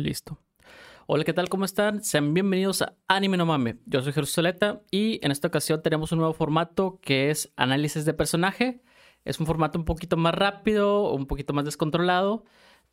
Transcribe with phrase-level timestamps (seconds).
[0.00, 0.38] Listo.
[1.06, 1.48] Hola, ¿qué tal?
[1.48, 2.02] ¿Cómo están?
[2.02, 3.78] Sean bienvenidos a Anime No Mame.
[3.84, 8.14] Yo soy Soleta y en esta ocasión tenemos un nuevo formato que es análisis de
[8.14, 8.82] personaje.
[9.24, 12.44] Es un formato un poquito más rápido, un poquito más descontrolado,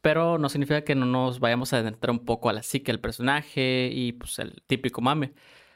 [0.02, 3.00] pero no significa que no nos vayamos a adentrar un poco a la psique del
[3.00, 5.34] personaje y pues el típico mame.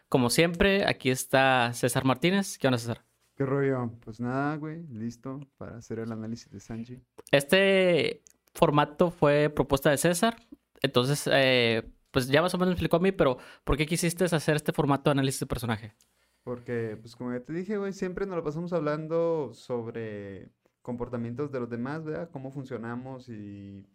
[0.10, 2.58] Como siempre, aquí está César Martínez.
[2.58, 3.06] ¿Qué onda, César?
[3.38, 3.92] ¿Qué rollo?
[4.04, 7.00] Pues nada, güey, listo para hacer el análisis de Sanji.
[7.32, 8.22] Este
[8.54, 10.36] formato fue propuesta de César.
[10.82, 14.26] Entonces, eh, pues ya más o menos me explicó a mí, pero ¿por qué quisiste
[14.26, 15.96] hacer este formato de análisis de personaje?
[16.44, 20.50] Porque, pues como ya te dije, güey, siempre nos lo pasamos hablando sobre
[20.82, 22.30] comportamientos de los demás, ¿verdad?
[22.32, 23.86] Cómo funcionamos y,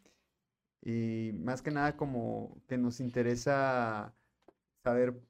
[0.81, 4.15] y más que nada como que nos interesa
[4.85, 5.21] saber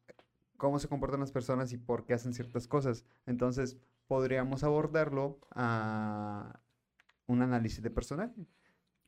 [0.59, 3.06] cómo se comportan las personas y por qué hacen ciertas cosas.
[3.24, 6.60] Entonces, podríamos abordarlo a
[7.26, 8.46] un análisis de personaje.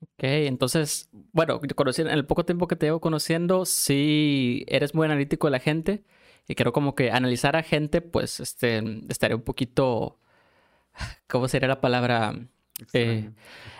[0.00, 5.48] Ok, entonces, bueno, en el poco tiempo que te llevo conociendo, sí eres muy analítico
[5.48, 6.04] de la gente
[6.46, 10.18] y creo como que analizar a gente, pues, este, estaría un poquito,
[11.28, 12.34] ¿cómo sería la palabra?
[12.80, 13.30] Extraño.
[13.30, 13.32] Eh,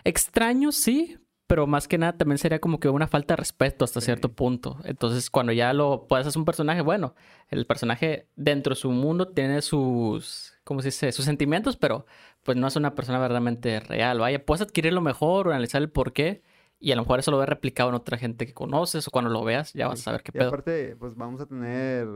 [0.04, 4.00] extraño, sí, pero más que nada también sería como que una falta de respeto hasta
[4.02, 4.78] cierto punto.
[4.84, 7.16] Entonces, cuando ya lo puedes hacer un personaje, bueno,
[7.48, 11.12] el personaje dentro de su mundo tiene sus, ¿cómo se dice?
[11.12, 12.06] Sus sentimientos, pero
[12.44, 14.20] pues no es una persona verdaderamente real.
[14.20, 16.42] Vaya, puedes adquirirlo mejor o analizar el por qué.
[16.80, 19.30] Y a lo mejor eso lo ves replicado en otra gente que conoces o cuando
[19.30, 20.40] lo veas ya vas a saber qué Y pedo.
[20.40, 22.06] aparte, pues vamos a tener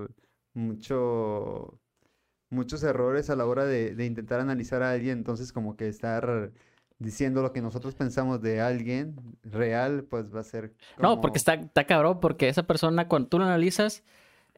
[0.54, 1.80] mucho,
[2.50, 5.18] muchos errores a la hora de, de intentar analizar a alguien.
[5.18, 6.52] Entonces, como que estar
[7.02, 11.54] diciendo lo que nosotros pensamos de alguien real, pues va a ser No, porque está,
[11.54, 14.02] está cabrón, porque esa persona cuando tú lo analizas,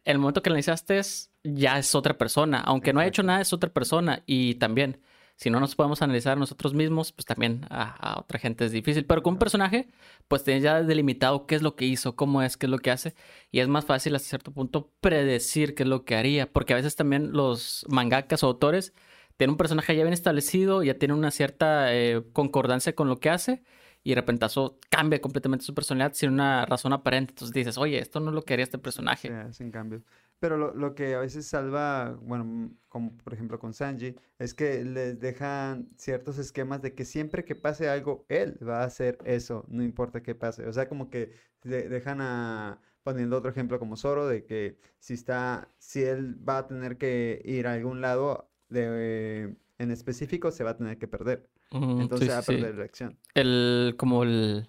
[0.04, 2.60] el momento que lo analizaste es- ya es otra persona.
[2.60, 4.22] Aunque no haya hecho nada, es otra persona.
[4.26, 5.00] Y también,
[5.36, 9.04] si no nos podemos analizar nosotros mismos, pues también a, a otra gente es difícil.
[9.04, 9.88] Pero con un personaje,
[10.28, 12.90] pues tienes ya delimitado qué es lo que hizo, cómo es, qué es lo que
[12.90, 13.14] hace.
[13.50, 16.50] Y es más fácil hasta cierto punto predecir qué es lo que haría.
[16.52, 18.92] Porque a veces también los mangakas o autores
[19.36, 23.30] tienen un personaje ya bien establecido, ya tiene una cierta eh, concordancia con lo que
[23.30, 23.62] hace
[24.02, 27.32] y de repentazo cambia completamente su personalidad sin una razón aparente.
[27.32, 29.30] Entonces dices, oye, esto no lo que este personaje.
[29.32, 30.02] hacen cambios.
[30.40, 34.84] Pero lo, lo que a veces salva, bueno, como por ejemplo con Sanji, es que
[34.84, 39.64] les dejan ciertos esquemas de que siempre que pase algo, él va a hacer eso,
[39.68, 40.66] no importa qué pase.
[40.66, 45.14] O sea, como que de- dejan a, poniendo otro ejemplo como Zoro, de que si
[45.14, 50.64] está, si él va a tener que ir a algún lado de, en específico, se
[50.64, 51.48] va a tener que perder.
[51.70, 52.52] Mm, Entonces sí, va a sí.
[52.54, 53.18] perder la acción.
[53.34, 54.66] El, como el,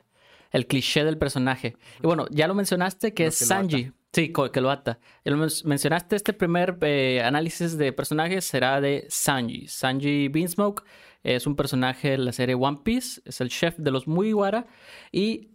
[0.51, 1.75] el cliché del personaje.
[2.01, 3.45] Y bueno, ya lo mencionaste que es que.
[3.45, 3.91] Sanji.
[4.13, 4.97] Sí, que lo ata.
[5.25, 9.67] Lo men- mencionaste, este primer eh, análisis de personajes será de Sanji.
[9.67, 10.83] Sanji Beansmoke
[11.21, 14.67] es un personaje de la serie One Piece, es el chef de los Mugiwara.
[15.11, 15.49] ¿Y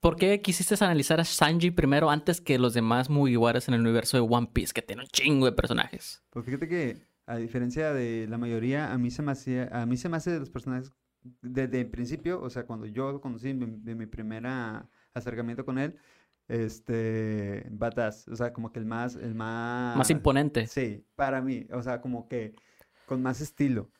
[0.00, 4.16] por qué quisiste analizar a Sanji primero antes que los demás Mugiwaras en el universo
[4.16, 6.22] de One Piece, que tiene un chingo de personajes?
[6.30, 9.96] Pues fíjate que, a diferencia de la mayoría, a mí se me hacía, a mí
[9.96, 10.92] se me hace de los personajes
[11.42, 15.98] desde el principio, o sea, cuando yo conocí de, de mi primera acercamiento con él,
[16.48, 19.96] este, Badass, o sea, como que el más, el más...
[19.96, 20.66] Más imponente.
[20.66, 22.54] Sí, para mí, o sea, como que
[23.06, 23.90] con más estilo.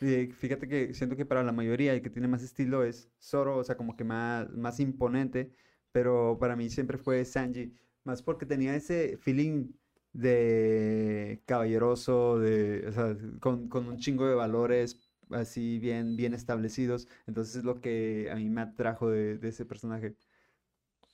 [0.00, 3.58] Y fíjate que siento que para la mayoría el que tiene más estilo es Zoro,
[3.58, 5.52] o sea, como que más, más imponente,
[5.92, 7.74] pero para mí siempre fue Sanji,
[8.04, 9.68] más porque tenía ese feeling
[10.12, 15.00] de caballeroso, de, o sea, con, con un chingo de valores
[15.30, 19.64] así bien, bien establecidos, entonces es lo que a mí me atrajo de, de ese
[19.64, 20.16] personaje.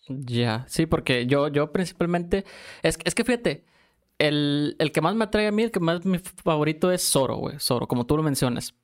[0.08, 2.44] Ya, sí, porque yo, yo principalmente,
[2.82, 3.64] es, es que fíjate,
[4.18, 7.36] el, el que más me atrae a mí, el que más mi favorito es Zoro,
[7.36, 8.74] güey, Zoro, como tú lo mencionas.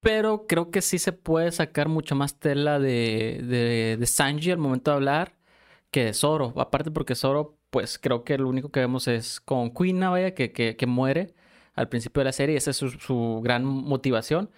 [0.00, 4.58] Pero creo que sí se puede sacar mucho más tela de, de, de Sanji al
[4.58, 5.36] momento de hablar
[5.90, 6.54] que de Zoro.
[6.58, 10.52] Aparte porque Zoro, pues creo que lo único que vemos es con Kuina, vaya, que,
[10.52, 11.34] que, que muere
[11.74, 14.50] al principio de la serie, esa es su, su gran motivación.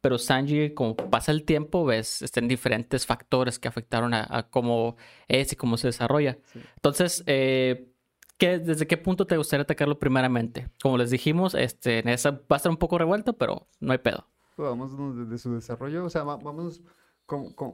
[0.00, 4.96] Pero Sanji, como pasa el tiempo, ves, están diferentes factores que afectaron a, a cómo
[5.28, 6.38] es y cómo se desarrolla.
[6.54, 6.60] Sí.
[6.76, 7.90] Entonces, eh,
[8.38, 10.68] ¿qué- ¿desde qué punto te gustaría atacarlo primeramente?
[10.82, 13.98] Como les dijimos, este, en esa va a estar un poco revuelto, pero no hay
[13.98, 14.26] pedo.
[14.56, 16.80] Vamos desde su desarrollo, o sea, va- vamos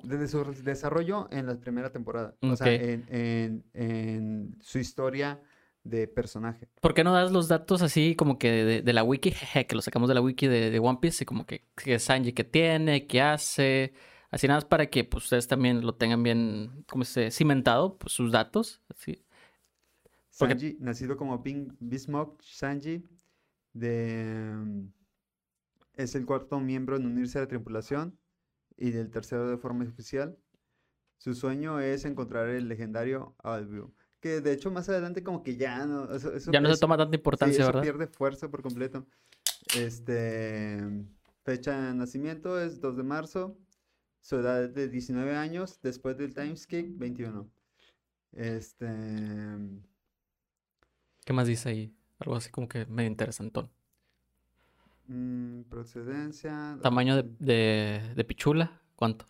[0.02, 5.40] desde su desarrollo en la primera temporada, o sea, en, en- en su historia
[5.84, 6.68] de personaje.
[6.80, 9.30] ¿Por qué no das los datos así como que de, de la wiki?
[9.32, 11.98] Jeje, que lo sacamos de la wiki de, de One Piece y como que, que
[11.98, 13.92] Sanji que tiene, qué hace,
[14.30, 18.12] así nada más para que pues, ustedes también lo tengan bien, como se cimentado, pues
[18.12, 19.22] sus datos, así.
[20.38, 21.72] Porque- Sanji, nacido como Pink
[22.40, 23.04] Sanji,
[23.72, 24.88] de, mm,
[25.94, 28.18] es el cuarto miembro en unirse a la tripulación
[28.76, 30.38] y del tercero de forma oficial.
[31.18, 33.94] Su sueño es encontrar el legendario Albion.
[34.20, 36.12] Que de hecho más adelante como que ya no...
[36.14, 37.82] Eso, eso- Ya no se toma tanta sí, importancia, eso ¿verdad?
[37.82, 39.06] pierde fuerza por completo.
[39.76, 40.78] Este...
[41.44, 43.56] Fecha de nacimiento es 2 de marzo.
[44.20, 45.80] Su edad es de 19 años.
[45.82, 47.48] Después del Timeskick, 21.
[48.32, 48.86] Este...
[51.24, 51.96] ¿Qué más dice ahí?
[52.18, 53.70] Algo así como que medio interesantón.
[55.08, 56.78] Mm, procedencia...
[56.82, 59.26] Tamaño de, de, de pichula, ¿cuánto?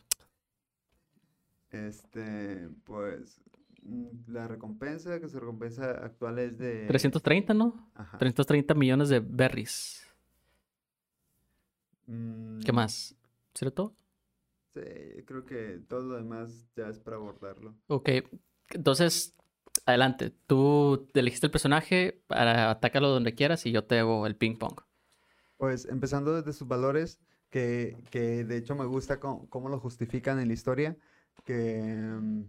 [1.70, 3.40] Este, pues...
[3.82, 6.87] mm, La recompensa, que su recompensa actual es de...
[6.88, 7.90] 330, ¿no?
[7.94, 8.19] Ajá.
[8.19, 10.02] 330 millones de berries.
[12.64, 13.17] ¿Qué Mm, más?
[13.55, 13.94] ¿Será todo?
[14.75, 14.81] Sí,
[15.26, 17.75] creo que todo lo demás ya es para abordarlo.
[17.88, 18.11] Ok,
[18.70, 19.34] entonces,
[19.87, 20.31] adelante.
[20.46, 24.81] Tú elegiste el personaje para atacarlo donde quieras y yo te hago el ping pong.
[25.56, 27.19] Pues empezando desde sus valores,
[27.50, 30.97] que, que de hecho me gusta cómo, lo justifican en la historia,
[31.44, 32.44] que mm,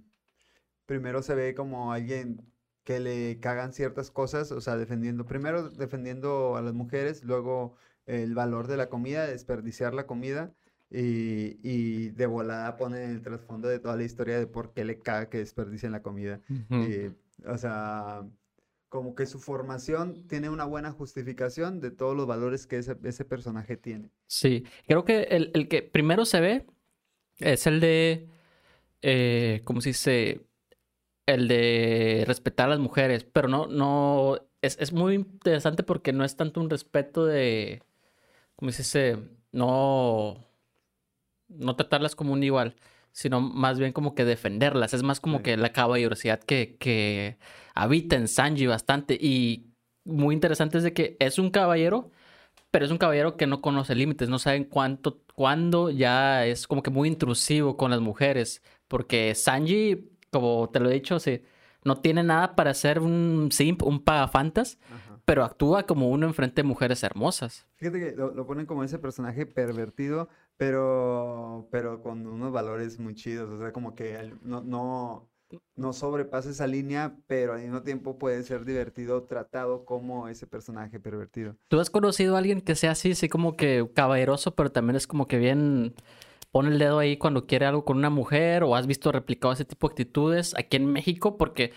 [0.85, 2.41] primero se ve como alguien
[2.83, 7.75] que le cagan ciertas cosas, o sea, defendiendo, primero defendiendo a las mujeres, luego
[8.05, 10.53] el valor de la comida, desperdiciar la comida,
[10.89, 14.99] y, y de volada pone el trasfondo de toda la historia de por qué le
[14.99, 16.39] caga que desperdicien la comida.
[16.69, 17.11] Eh,
[17.45, 18.25] o sea,
[18.89, 23.25] como que su formación tiene una buena justificación de todos los valores que ese, ese
[23.25, 24.11] personaje tiene.
[24.27, 26.65] Sí, creo que el, el que primero se ve
[27.39, 28.27] es el de,
[29.01, 30.41] eh, ¿cómo se dice?
[31.25, 36.23] El de respetar a las mujeres, pero no, no, es, es muy interesante porque no
[36.23, 37.83] es tanto un respeto de,
[38.55, 39.17] ¿cómo se dice?
[39.51, 40.45] No,
[41.49, 42.75] no tratarlas como un igual,
[43.17, 44.93] sino más bien como que defenderlas.
[44.93, 45.43] Es más como Sí.
[45.45, 47.39] que la caballerosidad que, que
[47.73, 49.71] habita en Sanji bastante y
[50.05, 52.11] muy interesante es de que es un caballero,
[52.69, 56.83] pero es un caballero que no conoce límites, no saben cuánto, cuándo ya es como
[56.83, 61.41] que muy intrusivo con las mujeres, porque Sanji, como te lo he dicho, sí,
[61.83, 65.19] no tiene nada para ser un simp, un pagafantas, Ajá.
[65.25, 67.65] pero actúa como uno enfrente de mujeres hermosas.
[67.77, 73.15] Fíjate que lo, lo ponen como ese personaje pervertido, pero, pero con unos valores muy
[73.15, 73.49] chidos.
[73.49, 75.29] O sea, como que no, no,
[75.75, 80.99] no sobrepasa esa línea, pero al mismo tiempo puede ser divertido tratado como ese personaje
[80.99, 81.55] pervertido.
[81.67, 85.07] ¿Tú has conocido a alguien que sea así, así como que caballeroso, pero también es
[85.07, 85.93] como que bien
[86.51, 89.65] pone el dedo ahí cuando quiere algo con una mujer o has visto replicado ese
[89.65, 91.37] tipo de actitudes aquí en México?
[91.37, 91.73] Porque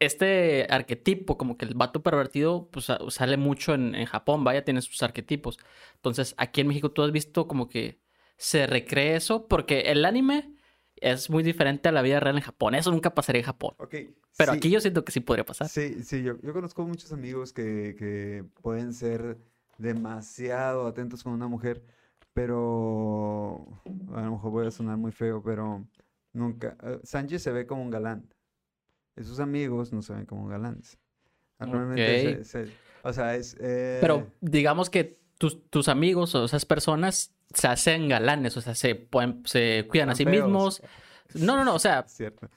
[0.00, 4.64] este arquetipo, como que el vato pervertido, pues sa- sale mucho en, en Japón, vaya,
[4.64, 5.58] tiene sus arquetipos.
[5.96, 8.00] Entonces, aquí en México tú has visto como que
[8.42, 10.56] se recree eso, porque el anime
[10.96, 12.74] es muy diferente a la vida real en Japón.
[12.74, 13.74] Eso nunca pasaría en Japón.
[13.78, 13.94] Ok,
[14.36, 15.68] Pero sí, aquí yo siento que sí podría pasar.
[15.68, 19.38] Sí, sí, yo, yo conozco muchos amigos que, que pueden ser
[19.78, 21.84] demasiado atentos con una mujer,
[22.32, 23.66] pero
[24.12, 25.86] a lo mejor voy a sonar muy feo, pero
[26.32, 26.76] nunca.
[26.82, 28.28] eh, Sanji se ve como un galán.
[29.16, 30.98] Y sus amigos no se ven como galanes.
[31.60, 32.44] Normalmente Ok.
[32.44, 32.72] se- se-
[33.04, 33.56] o sea, es...
[33.60, 38.76] eh, Pero digamos que tus, tus amigos o esas personas se hacen galanes, o sea,
[38.76, 40.44] se, pueden, se cuidan a sí feos.
[40.44, 40.82] mismos.
[41.34, 42.48] No, no, no, o sea, Cierto.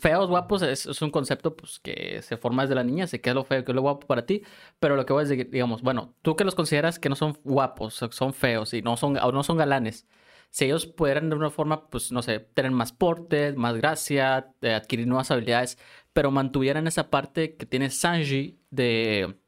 [0.00, 3.28] feos, guapos, es, es un concepto pues, que se forma desde la niña, sé qué
[3.28, 4.42] es lo feo, qué es lo guapo para ti,
[4.78, 7.36] pero lo que voy a decir, digamos, bueno, tú que los consideras que no son
[7.44, 10.06] guapos, son feos y no son, o no son galanes,
[10.48, 14.72] si ellos pudieran de una forma, pues, no sé, tener más porte, más gracia, de
[14.72, 15.76] adquirir nuevas habilidades,
[16.14, 19.39] pero mantuvieran esa parte que tiene Sanji de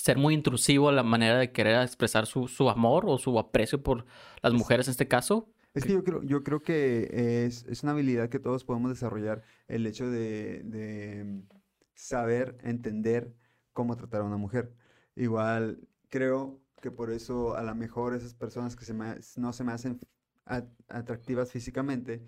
[0.00, 4.06] ser muy intrusivo la manera de querer expresar su, su amor o su aprecio por
[4.42, 5.48] las mujeres en este caso.
[5.74, 9.42] Es que yo creo, yo creo que es, es una habilidad que todos podemos desarrollar,
[9.68, 11.42] el hecho de, de
[11.94, 13.32] saber, entender
[13.72, 14.74] cómo tratar a una mujer.
[15.14, 19.64] Igual creo que por eso a lo mejor esas personas que se me- no se
[19.64, 20.00] me hacen
[20.46, 22.24] a- atractivas físicamente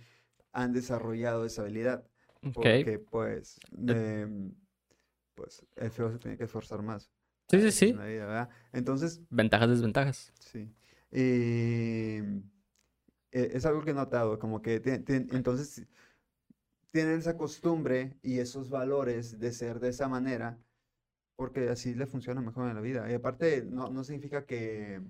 [0.52, 2.06] han desarrollado esa habilidad.
[2.52, 3.58] Porque pues,
[4.16, 4.54] em,
[5.34, 7.10] pues el feo se tiene que esforzar más.
[7.48, 7.92] Sí, sí, en sí.
[7.92, 8.48] la vida, ¿verdad?
[8.72, 10.32] Entonces, Ventajas, desventajas.
[10.38, 10.70] Sí.
[11.10, 12.40] Eh,
[13.30, 15.86] es algo que he notado, como que tien- tien- entonces
[16.90, 20.58] tienen esa costumbre y esos valores de ser de esa manera,
[21.36, 23.10] porque así le funciona mejor en la vida.
[23.10, 25.00] Y aparte, no, no significa que,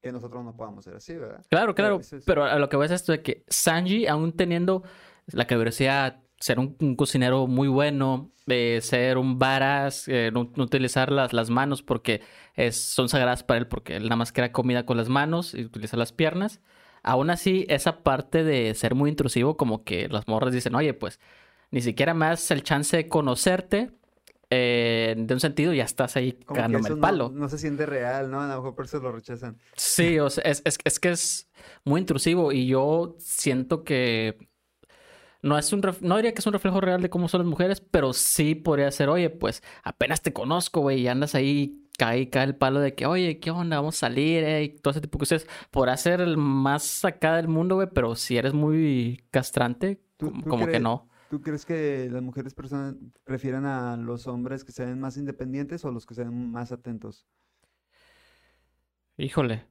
[0.00, 1.44] que nosotros no podamos ser así, ¿verdad?
[1.50, 4.06] Claro, Pero claro, eso es- pero a lo que voy es esto de que Sanji,
[4.06, 4.82] aún teniendo
[5.26, 10.64] la capacidad ser un, un cocinero muy bueno, de ser un varas, eh, no, no
[10.64, 12.20] utilizar las, las manos porque
[12.54, 15.64] es, son sagradas para él, porque él nada más crea comida con las manos y
[15.64, 16.60] utiliza las piernas.
[17.02, 21.20] Aún así, esa parte de ser muy intrusivo, como que las morras dicen, oye, pues
[21.70, 23.90] ni siquiera das el chance de conocerte,
[24.50, 27.30] eh, de un sentido, ya estás ahí Como eso el no- palo.
[27.34, 28.40] No, se siente real, ¿no?
[28.42, 29.56] A lo mejor por eso lo rechazan.
[29.76, 31.50] Sí, o sea, es, es, es que es
[31.84, 34.38] muy intrusivo y yo siento que
[35.42, 37.80] no es un no diría que es un reflejo real de cómo son las mujeres,
[37.80, 42.44] pero sí podría ser, oye, pues apenas te conozco, güey, y andas ahí, cae, cae
[42.44, 43.76] el palo de que, oye, ¿qué onda?
[43.76, 45.46] Vamos a salir, eh, y todo ese tipo de cosas.
[45.70, 50.80] Podrá ser el más acá del mundo, güey, pero si eres muy castrante, como, que
[50.80, 51.08] no.
[51.30, 52.54] ¿Tú crees que las mujeres
[53.24, 57.26] prefieren a los hombres que sean más independientes o los que sean más atentos?
[59.16, 59.64] Híjole,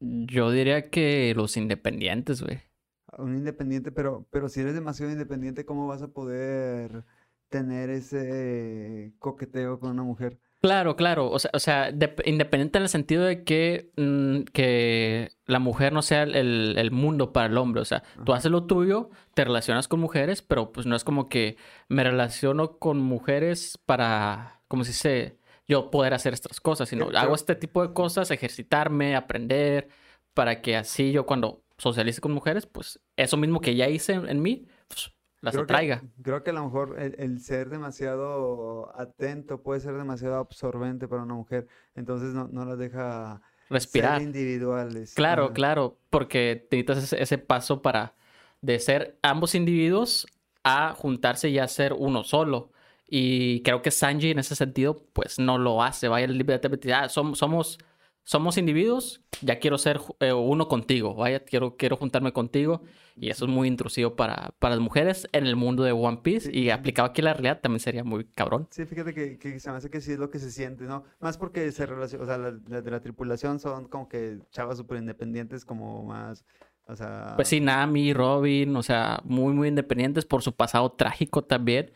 [0.00, 2.69] yo diría que los independientes, güey.
[3.18, 7.04] Un independiente, pero, pero si eres demasiado independiente, ¿cómo vas a poder
[7.48, 10.38] tener ese coqueteo con una mujer?
[10.62, 11.30] Claro, claro.
[11.30, 11.88] O sea, o sea
[12.24, 17.46] independiente en el sentido de que, mm, que la mujer no sea el, mundo para
[17.46, 17.80] el hombre.
[17.80, 21.28] O sea, tú haces lo tuyo, te relacionas con mujeres, pero pues no es como
[21.28, 21.56] que
[21.88, 27.34] me relaciono con mujeres para, como si se, yo poder hacer estas cosas, sino hago
[27.34, 29.88] este tipo de cosas, ejercitarme, aprender,
[30.34, 34.42] para que así yo cuando socialice con mujeres, pues eso mismo que ya hice en,
[34.42, 36.02] mí, pues, las atraiga.
[36.22, 41.34] creo que a lo mejor el, ser demasiado atento puede ser demasiado absorbente para una
[41.34, 44.18] mujer, entonces no, no las deja respirar.
[44.18, 45.14] Ser individuales.
[45.14, 48.14] Claro, claro, porque necesitas ese, paso para
[48.60, 50.26] de ser ambos individuos
[50.62, 52.70] a juntarse y a ser uno solo.
[53.08, 56.08] Y creo que Sanji en ese sentido, pues no lo hace.
[56.08, 56.60] Vaya, libre
[56.94, 57.78] ah, somos, somos
[58.24, 62.82] somos individuos, ya quiero ser eh, uno contigo, vaya, quiero, quiero juntarme contigo.
[63.16, 66.50] Y eso es muy intrusivo para, para las mujeres en el mundo de One Piece.
[66.56, 68.66] Y aplicado aquí a la realidad también sería muy cabrón.
[68.70, 71.04] Sí, fíjate que, que, se me hace que sí es lo que se siente, ¿no?
[71.20, 74.98] Más porque se relaciona, o sea, las de la tripulación son como que chavas súper
[74.98, 76.46] independientes, como más...
[76.86, 77.34] O sea...
[77.36, 81.92] Pues sí, Nami, Robin, o sea, muy, muy independientes por su pasado trágico también.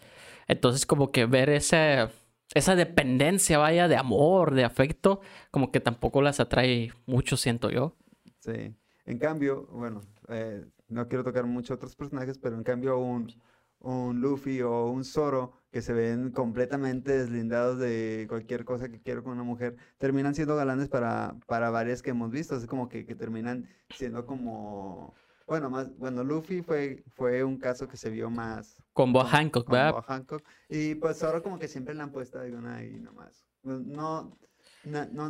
[0.47, 2.09] Entonces, como que ver ese
[2.53, 5.21] esa dependencia, vaya, de amor, de afecto,
[5.51, 7.97] como que tampoco las atrae mucho, siento yo.
[8.41, 8.75] Sí.
[9.07, 13.33] En cambio, bueno, eh, no quiero tocar mucho otros personajes, pero en cambio un,
[13.81, 19.25] un Luffy o un Zoro que se ven completamente deslindados de cualquier cosa que quiero
[19.25, 22.57] con una mujer, terminan siendo galanes para, para varias que hemos visto.
[22.57, 25.15] Es como que, que terminan siendo como
[25.47, 28.83] bueno, más, bueno, Luffy fue, fue un caso que se vio más.
[28.95, 29.93] Con Boa Hancock, ¿verdad?
[29.93, 30.43] Boa Hancock.
[30.71, 33.45] Y pues ahora como que siempre le han puesto alguna ahí nomás.
[33.61, 34.39] Pues, no,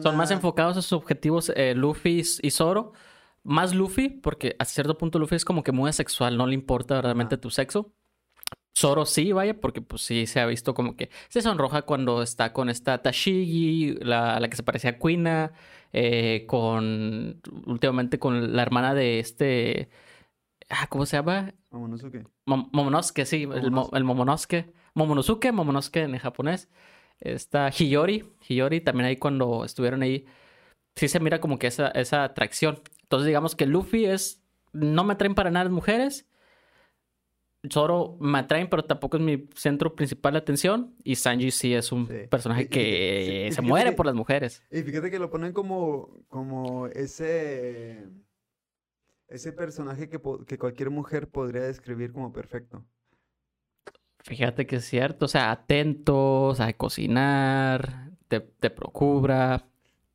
[0.03, 2.93] Son más enfocados a sus objetivos eh, Luffy y Zoro.
[3.43, 7.03] Más Luffy, porque a cierto punto Luffy es como que muy asexual, no le importa
[7.03, 7.93] realmente tu sexo.
[8.77, 12.53] Zoro sí, vaya, porque pues sí se ha visto como que se sonroja cuando está
[12.53, 15.53] con esta Tashigi, la, la que se parecía a Quina,
[15.93, 19.91] eh, con últimamente con la hermana de este
[20.75, 21.55] ah, ¿cómo se llama?
[21.71, 22.27] Momonosuke.
[22.47, 24.73] Momonosuke, sí, El, el, Momonosuke.
[24.95, 26.69] Momonosuke, Momonosuke en japonés.
[27.21, 30.27] Está Hiyori, Hiyori también ahí cuando estuvieron ahí,
[30.97, 32.81] sí se mira como que esa, esa atracción.
[33.03, 36.27] Entonces digamos que Luffy es, no me atraen para nada las mujeres,
[37.73, 40.95] Zoro me atraen, pero tampoco es mi centro principal de atención.
[41.03, 44.63] Y Sanji sí es un personaje que se muere por las mujeres.
[44.71, 48.07] Y fíjate que lo ponen como, como ese,
[49.35, 52.85] ese personaje que, que cualquier mujer podría describir como perfecto.
[54.21, 59.67] Fíjate que es cierto, o sea, atento, sabe cocinar, te, te procura,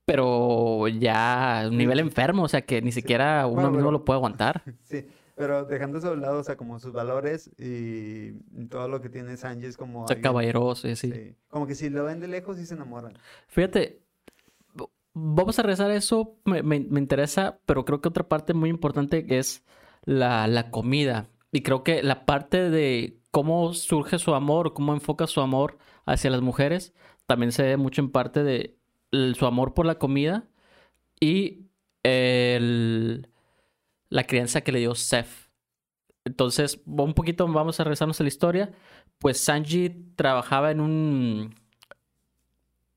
[0.06, 4.64] pero ya un nivel enfermo, o sea, que ni siquiera uno mismo lo puede aguantar.
[4.84, 8.32] Sí, pero dejando eso a un lado, o sea, como sus valores y
[8.70, 10.04] todo lo que tiene es como...
[10.04, 11.12] O sea, caballeroso y así.
[11.12, 11.36] Sí.
[11.48, 13.14] Como que si lo ven de lejos sí se enamoran.
[13.48, 14.02] Fíjate,
[15.14, 19.26] vamos a regresar a eso, me, me, interesa, pero creo que otra parte muy importante
[19.38, 19.66] es
[20.06, 21.30] la, la comida.
[21.52, 26.30] Y creo que la parte de cómo surge su amor, cómo enfoca su amor hacia
[26.30, 26.94] las mujeres,
[27.26, 28.78] también se ve mucho en parte de
[29.38, 30.48] su amor por la comida
[31.20, 31.68] y
[32.04, 33.30] el
[34.10, 35.50] la crianza que le dio Seth.
[36.26, 38.72] Entonces, un poquito vamos a regresarnos a la historia.
[39.20, 41.56] Pues Sanji trabajaba en un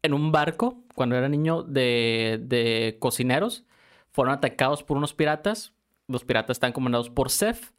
[0.02, 3.64] en un barco cuando era niño de, de cocineros.
[4.11, 5.73] Fueron atacados por unos piratas.
[6.09, 7.73] Los piratas están comandados por Seth.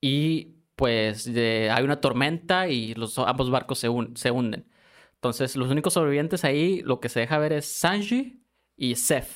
[0.00, 4.66] Y pues hay una tormenta y los, ambos barcos se, se hunden.
[5.14, 8.42] Entonces, los únicos sobrevivientes ahí, lo que se deja ver es Sanji
[8.76, 9.28] y Seth.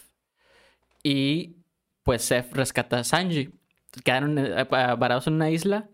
[1.02, 1.56] Y
[2.02, 3.50] pues Seth rescata a Sanji.
[4.04, 5.88] Quedaron eh, varados en una isla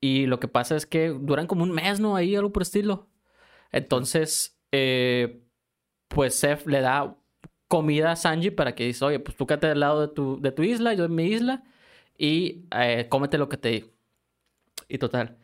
[0.00, 2.16] y lo que pasa es que duran como un mes, ¿no?
[2.16, 3.08] Ahí, algo por estilo.
[3.72, 5.42] Entonces, eh,
[6.10, 7.16] pues Seth le da
[7.68, 10.52] comida a Sanji para que dice, oye, pues tú quédate al lado de tu, de
[10.52, 11.64] tu isla, yo en mi isla,
[12.18, 13.88] y eh, cómete lo que te digo.
[14.88, 15.38] Y total,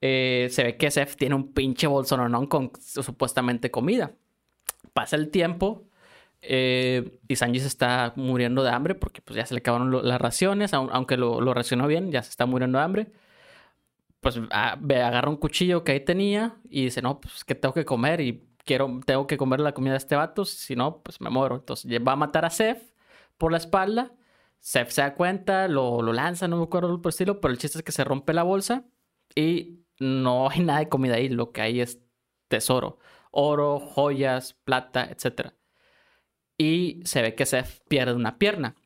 [0.00, 4.12] se ve que Seth tiene un pinche bolsononón con supuestamente comida.
[4.92, 5.88] Pasa el tiempo
[6.42, 10.20] eh, y Sanji se está muriendo de hambre porque pues ya se le acabaron las
[10.20, 13.06] raciones, aunque lo, lo, racionó bien, ya se está muriendo de hambre.
[14.20, 18.20] pues agarra un cuchillo que ahí tenía y dice, no, pues que tengo que comer
[18.20, 21.56] y quiero, tengo que comer la comida de este vato, si no, pues me muero.
[21.56, 22.94] Entonces va a matar a Seth
[23.38, 24.12] por la espalda.
[24.60, 27.78] Seth se da cuenta, lo, lo lanza, no me acuerdo por estilo, pero el chiste
[27.78, 28.84] es que se rompe la bolsa
[29.34, 32.00] y no hay nada de comida ahí, lo que hay es
[32.48, 32.98] tesoro,
[33.30, 35.54] oro, joyas, plata, etc.
[36.58, 38.76] Y se ve que Seth pierde una pierna.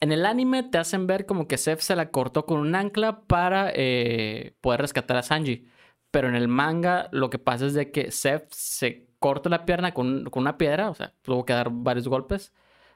[0.00, 3.22] En el anime te hacen ver como que Seth se la cortó con un ancla
[3.26, 5.66] para eh, poder rescatar a Sanji.
[6.10, 9.92] Pero en el manga lo que pasa es de que Seth se corta la pierna
[9.94, 12.52] con, con una piedra, o sea, tuvo que dar varios golpes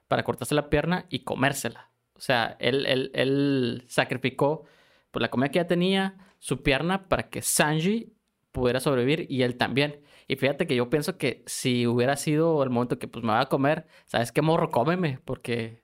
[0.08, 1.90] para cortarse la pierna y comérsela.
[2.14, 4.64] O sea, él, él, él sacrificó
[5.10, 8.14] pues, la comida que ya tenía, su pierna, para que Sanji
[8.52, 10.02] pudiera sobrevivir y él también.
[10.28, 13.40] Y fíjate que yo pienso que si hubiera sido el momento que pues me va
[13.40, 14.70] a comer, ¿sabes qué morro?
[14.70, 15.82] Cómeme, porque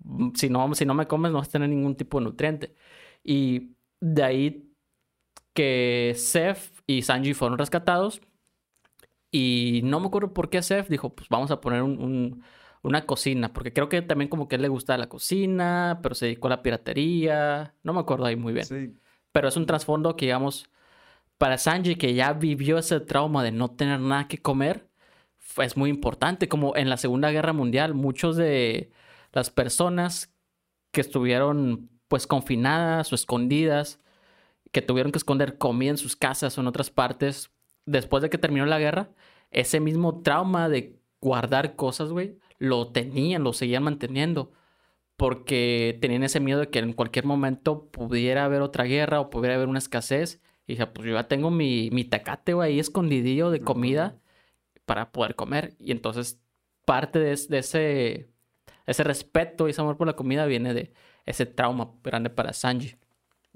[0.00, 2.74] mm, si no, si no me comes no vas a tener ningún tipo de nutriente.
[3.24, 4.74] Y de ahí
[5.54, 8.20] que Seth y Sanji fueron rescatados.
[9.36, 13.72] Y no me acuerdo por qué Seth dijo, pues vamos a poner una cocina, porque
[13.72, 16.62] creo que también como que él le gusta la cocina, pero se dedicó a la
[16.62, 17.74] piratería.
[17.82, 19.00] No me acuerdo ahí muy bien.
[19.32, 20.70] Pero es un trasfondo que, digamos,
[21.36, 24.88] para Sanji, que ya vivió ese trauma de no tener nada que comer,
[25.56, 26.48] es muy importante.
[26.48, 28.92] Como en la Segunda Guerra Mundial, muchos de
[29.32, 30.32] las personas
[30.92, 33.98] que estuvieron pues confinadas o escondidas,
[34.70, 37.50] que tuvieron que esconder comida en sus casas o en otras partes,
[37.86, 39.10] después de que terminó la guerra,
[39.50, 44.52] ese mismo trauma de guardar cosas, güey, lo tenían, lo seguían manteniendo,
[45.16, 49.54] porque tenían ese miedo de que en cualquier momento pudiera haber otra guerra o pudiera
[49.54, 53.60] haber una escasez y dije, pues yo ya tengo mi, mi tacate, ahí escondidillo de
[53.60, 54.18] comida
[54.86, 55.76] para poder comer.
[55.78, 56.40] Y entonces
[56.84, 58.30] parte de, ese,
[58.86, 60.92] ese respeto y ese amor por la comida viene de
[61.26, 62.96] ese trauma grande para Sanji.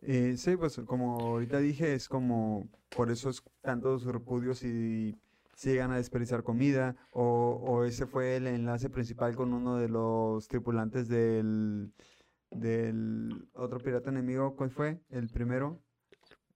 [0.02, 5.16] Eh, sí, pues como ahorita dije, es como, por eso es tantos repudios y
[5.54, 9.88] si llegan a desperdiciar comida, o, o, ese fue el enlace principal con uno de
[9.88, 11.92] los tripulantes del,
[12.50, 15.00] del otro pirata enemigo, ¿cuál fue?
[15.10, 15.80] El primero.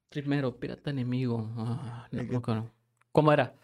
[0.09, 1.51] Primero, pirata enemigo.
[1.57, 2.09] Ah,
[3.11, 3.55] ¿Cómo era?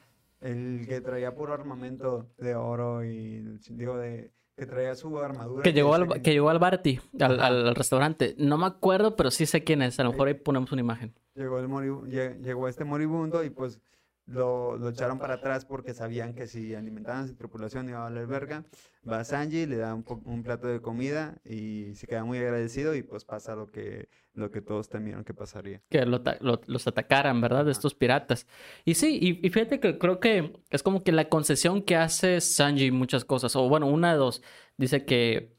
[0.41, 5.63] El que traía puro armamento de oro y digo de que traía su armadura.
[5.63, 8.35] Que llegó al, que llegó al Barty, al, restaurante.
[8.39, 10.01] No me acuerdo, pero sí sé quién es.
[10.01, 11.15] A lo mejor ahí ponemos una imagen.
[11.35, 13.81] Llegó, el llegó este moribundo y pues
[14.29, 18.05] lo, lo, echaron para atrás porque sabían que si alimentaban a su tripulación iba a
[18.05, 18.65] valer verga.
[19.11, 23.03] Va Sanji, le da un, un, plato de comida y se queda muy agradecido y
[23.03, 25.81] pues pasa lo que, lo que todos temieron que pasaría.
[25.89, 27.65] Que los atacaran, ¿verdad?
[27.65, 28.47] De estos piratas.
[28.85, 32.41] Y sí, y, y, fíjate que creo que es como que la concesión que hace
[32.43, 34.43] Sanji muchas cosas, o bueno, una de dos,
[34.77, 35.57] dice que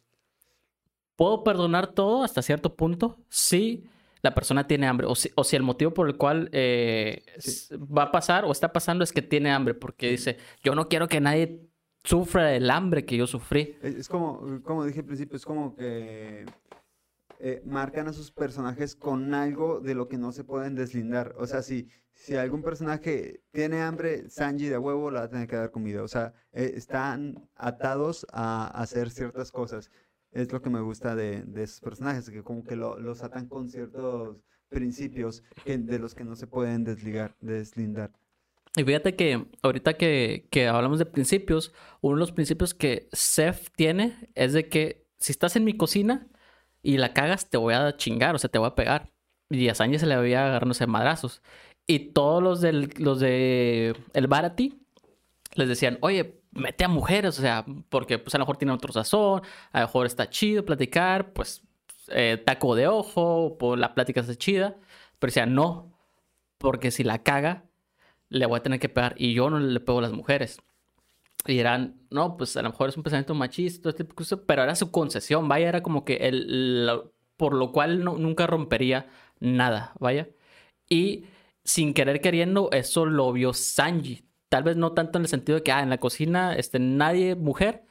[1.15, 3.89] puedo perdonar todo hasta cierto punto, sí
[4.21, 7.23] la persona tiene hambre o si, o si el motivo por el cual eh,
[7.77, 11.07] va a pasar o está pasando es que tiene hambre, porque dice, yo no quiero
[11.07, 11.69] que nadie
[12.03, 13.77] sufra el hambre que yo sufrí.
[13.81, 16.45] Es como, como dije al principio, es como que
[17.39, 21.35] eh, marcan a sus personajes con algo de lo que no se pueden deslindar.
[21.37, 25.47] O sea, si, si algún personaje tiene hambre, Sanji de huevo le va a tener
[25.47, 26.03] que dar comida.
[26.03, 29.89] O sea, eh, están atados a hacer ciertas cosas
[30.31, 33.47] es lo que me gusta de, de esos personajes, que como que lo, los atan
[33.47, 38.11] con ciertos principios de los que no se pueden desligar, deslindar.
[38.75, 43.71] Y fíjate que ahorita que, que, hablamos de principios, uno de los principios que Seth
[43.75, 46.27] tiene es de que si estás en mi cocina
[46.83, 49.11] y la cagas, te voy a chingar, o sea, te voy a pegar.
[49.49, 51.41] Y a Sánchez se le había agarrándose madrazos.
[51.87, 54.79] Y todos los del los de el Barati
[55.55, 58.93] les decían, oye, mete a mujeres, o sea, porque pues a lo mejor tiene otro
[58.93, 59.41] sazón,
[59.71, 61.63] a lo mejor está chido platicar, pues
[62.09, 64.77] eh, taco de ojo, pues la plática está chida,
[65.19, 65.97] pero decía no,
[66.57, 67.65] porque si la caga,
[68.29, 70.59] le voy a tener que pegar y yo no le pego a las mujeres.
[71.47, 74.91] Y eran, no, pues a lo mejor es un pensamiento machista, este pero era su
[74.91, 76.89] concesión, vaya, era como que el,
[77.37, 79.07] por lo cual no, nunca rompería
[79.39, 80.29] nada, vaya.
[80.89, 81.25] Y
[81.63, 85.63] sin querer queriendo, eso lo vio Sanji Tal vez no tanto en el sentido de
[85.63, 87.83] que, ah, en la cocina, este, nadie, mujer,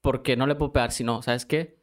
[0.00, 1.78] porque no le puedo pegar, sino, ¿sabes qué?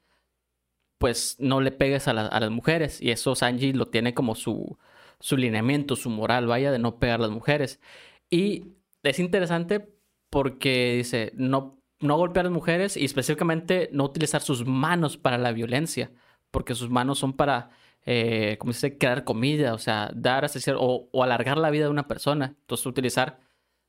[0.98, 3.02] Pues no le pegues a, las mujeres.
[3.02, 4.78] Y eso Sanji lo tiene como su,
[5.20, 7.82] su lineamiento, su moral, vaya, de no pegar a las mujeres.
[8.30, 9.94] Y es interesante
[10.30, 15.38] porque dice, no, no golpear a las mujeres y específicamente no utilizar sus manos para
[15.38, 16.12] la violencia,
[16.52, 17.72] porque sus manos son para,
[18.06, 22.08] eh, como dice, crear comida, o sea, dar o, o alargar la vida de una
[22.08, 22.56] persona.
[22.62, 23.40] Entonces, utilizar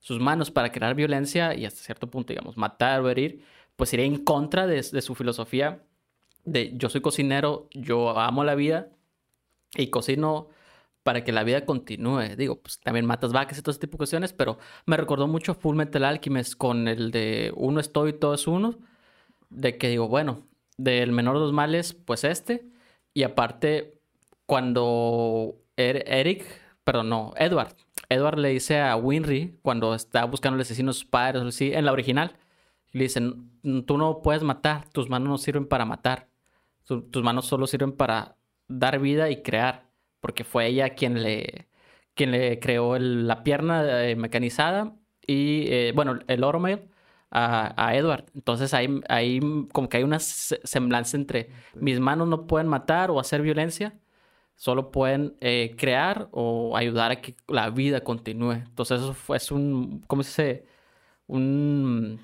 [0.04, 3.42] sus manos para crear violencia y hasta cierto punto, digamos, matar o herir,
[3.74, 5.82] pues iría en contra de, su filosofía
[6.44, 8.90] de yo soy cocinero, yo amo la vida
[9.74, 10.48] y cocino
[11.04, 12.36] para que la vida continúe.
[12.36, 15.54] Digo, pues también matas vacas y todo ese tipo de cuestiones, pero me recordó mucho
[15.54, 18.74] Full Metal Alchemist con el de uno estoy, todo es uno.
[19.48, 22.66] De que digo, bueno, del menor de los males, pues este.
[23.14, 24.02] Y aparte,
[24.44, 26.44] cuando er-, Eric,
[26.84, 27.74] perdón, no, Edward.
[28.08, 31.84] Edward le dice a Winry cuando está buscando al asesino de sus padres, sí, en
[31.84, 32.36] la original,
[32.92, 33.50] le dicen,
[33.86, 36.28] tú no puedes matar, tus manos no sirven para matar,
[36.84, 38.36] tus manos solo sirven para
[38.68, 39.90] dar vida y crear
[40.20, 41.68] porque fue ella quien le,
[42.14, 46.88] quien le creó la pierna eh, mecanizada y, eh, bueno, el Oromail
[47.30, 48.24] a, a, Edward.
[48.34, 49.40] Entonces ahí, ahí
[49.72, 53.98] como que hay una semblanza entre mis manos no pueden matar o hacer violencia,
[54.56, 58.52] solo pueden eh, crear o ayudar a que la vida continúe.
[58.52, 60.66] Entonces eso fue, es un, ¿cómo se dice?
[61.26, 62.20] Un,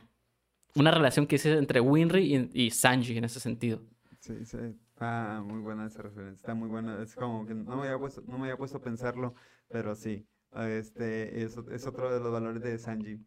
[0.74, 3.80] una relación que hice entre Winry y, y Sanji en ese sentido.
[4.20, 4.58] Sí, sí.
[4.98, 6.36] Ah, muy buena esa referencia.
[6.36, 7.02] Está muy buena.
[7.02, 9.34] Es como que no me había puesto, no me había puesto a pensarlo,
[9.68, 10.26] pero sí.
[10.54, 13.18] Este es, es otro de los valores de Sanji,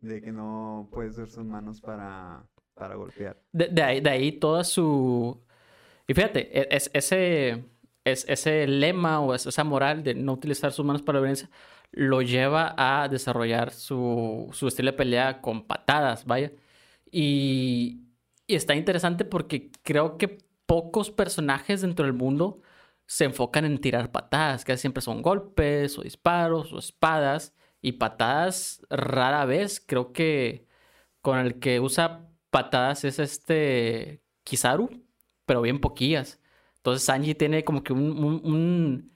[0.00, 3.42] de que no puede usar sus manos para, para golpear.
[3.52, 5.38] De, de, ahí, de ahí toda su...
[6.06, 7.64] Y fíjate, e, es, ese,
[8.04, 11.50] es, ese lema o esa moral de no utilizar sus manos para la violencia
[11.92, 16.52] lo lleva a desarrollar su, su estilo de pelea con patadas, vaya.
[17.10, 18.04] Y,
[18.48, 22.62] está interesante porque creo que pocos personajes dentro del mundo
[23.06, 28.82] se enfocan en tirar patadas, que siempre son golpes o disparos o espadas y patadas
[28.90, 29.80] rara vez.
[29.86, 30.66] Creo que
[31.22, 35.04] con el que usa patadas es este Kizaru,
[35.46, 36.40] pero bien poquillas.
[36.78, 39.12] Entonces Sanji tiene como que un,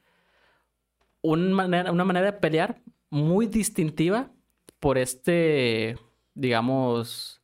[1.52, 4.30] manera, una manera de pelear muy distintiva
[4.78, 5.96] por este,
[6.34, 7.40] digamos,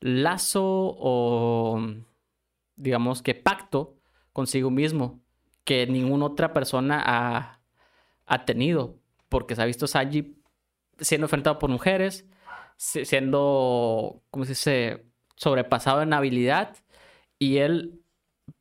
[0.00, 1.80] lazo o
[2.76, 3.96] digamos que pacto
[4.32, 5.20] consigo mismo
[5.64, 7.60] que ninguna otra persona ha,
[8.26, 8.98] ha tenido,
[9.28, 10.36] porque se ha visto Sanji
[10.98, 12.26] siendo enfrentado por mujeres,
[12.76, 16.76] siendo, ¿cómo se dice?, sobrepasado en habilidad,
[17.38, 18.01] y él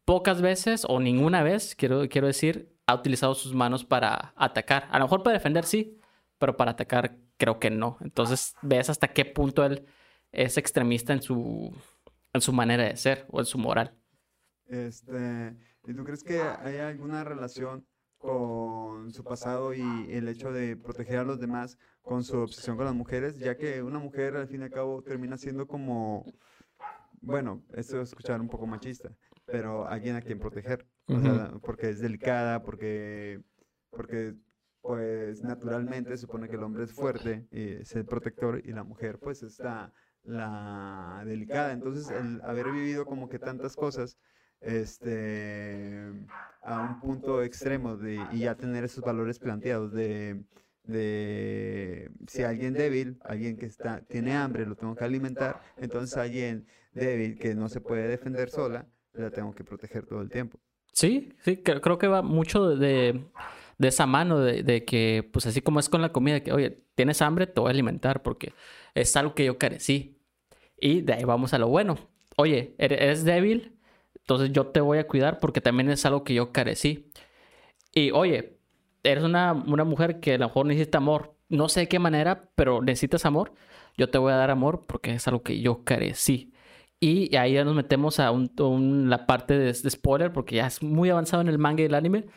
[0.05, 4.87] pocas veces, o ninguna vez, quiero, quiero decir, ha utilizado sus manos para atacar.
[4.91, 5.99] A lo mejor para defender sí,
[6.37, 7.97] pero para atacar creo que no.
[8.01, 9.85] Entonces ves hasta qué punto él
[10.31, 11.75] es extremista en su,
[12.33, 13.93] en su manera de ser o en su moral.
[14.67, 17.85] Este, ¿Y tú crees que hay alguna relación
[18.17, 22.85] con su pasado y el hecho de proteger a los demás con su obsesión con
[22.85, 23.37] las mujeres?
[23.37, 26.25] Ya que una mujer al fin y al cabo termina siendo como,
[27.21, 29.11] bueno, esto es escuchar un poco machista,
[29.45, 30.85] pero alguien a quien proteger.
[31.61, 33.41] porque es delicada, porque,
[33.89, 34.35] porque
[34.81, 38.83] pues naturalmente se supone que el hombre es fuerte y es el protector y la
[38.83, 41.73] mujer pues está la delicada.
[41.73, 44.17] Entonces el haber vivido como que tantas cosas
[44.61, 46.11] este,
[46.61, 50.43] a un punto extremo de, y ya tener esos valores planteados de,
[50.83, 56.67] de si alguien débil, alguien que está, tiene hambre, lo tengo que alimentar, entonces alguien
[56.93, 60.59] débil que no se puede defender sola, la tengo que proteger todo el tiempo.
[60.93, 63.23] Sí, sí, creo que va mucho de,
[63.77, 66.83] de esa mano, de, de, que, pues así como es con la comida, que, oye,
[66.95, 68.53] tienes hambre, te voy a alimentar porque
[68.93, 70.17] es algo que yo carecí.
[70.79, 71.97] Y de ahí vamos a lo bueno.
[72.35, 73.77] Oye, eres débil,
[74.15, 77.11] entonces yo te voy a cuidar porque también es algo que yo carecí.
[77.93, 78.57] Y oye,
[79.03, 81.35] eres una, mujer que a lo mejor necesita amor.
[81.49, 83.53] No sé de qué manera, pero necesitas amor.
[83.97, 86.50] Yo te voy a dar amor porque es algo que yo carecí.
[87.03, 91.09] Y ahí ya nos metemos a un, la parte de, spoiler porque ya es muy
[91.09, 92.27] avanzado en el manga y el anime,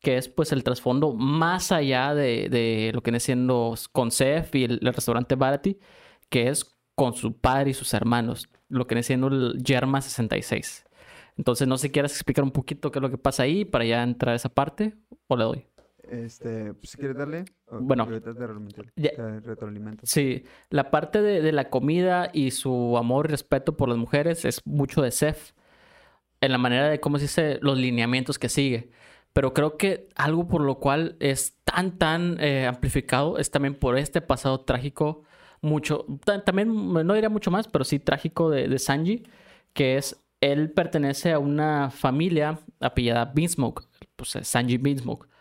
[0.00, 4.64] que es pues el trasfondo más allá de, lo que viene siendo con Seth y
[4.64, 5.80] el, restaurante Barati,
[6.28, 10.84] que es con su padre y sus hermanos, lo que viene siendo el Yerma 66.
[11.36, 13.84] Entonces, no sé si quieres explicar un poquito qué es lo que pasa ahí para
[13.84, 14.94] ya entrar a esa parte
[15.26, 15.71] o le doy.
[16.12, 17.46] Este, pues, si quieres darle.
[17.70, 18.06] Bueno,
[20.02, 24.60] sí, la parte de, la comida y su amor y respeto por las mujeres es
[24.66, 25.54] mucho de Seth
[26.42, 28.90] en la manera de cómo se dice los lineamientos que sigue.
[29.32, 33.96] Pero creo que algo por lo cual es tan, tan eh, amplificado es también por
[33.96, 35.22] este pasado trágico,
[35.62, 36.04] mucho,
[36.44, 39.22] también no diría mucho más, pero sí trágico de, de Sanji,
[39.72, 45.31] que es él pertenece a una familia apellida Beansmoke, pues Sanji Beansmoke.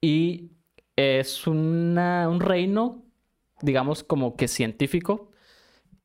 [0.00, 0.50] Y
[0.96, 3.02] es una, un reino,
[3.62, 5.30] digamos, como que científico.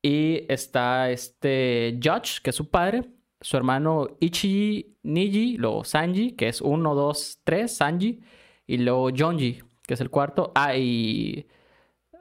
[0.02, 6.48] Y está este Judge, que es su padre, su hermano Ichi Niji, luego Sanji, que
[6.48, 8.22] es uno, dos, tres, Sanji,
[8.68, 10.52] y luego Jonji, que es el cuarto.
[10.56, 11.48] Ah, y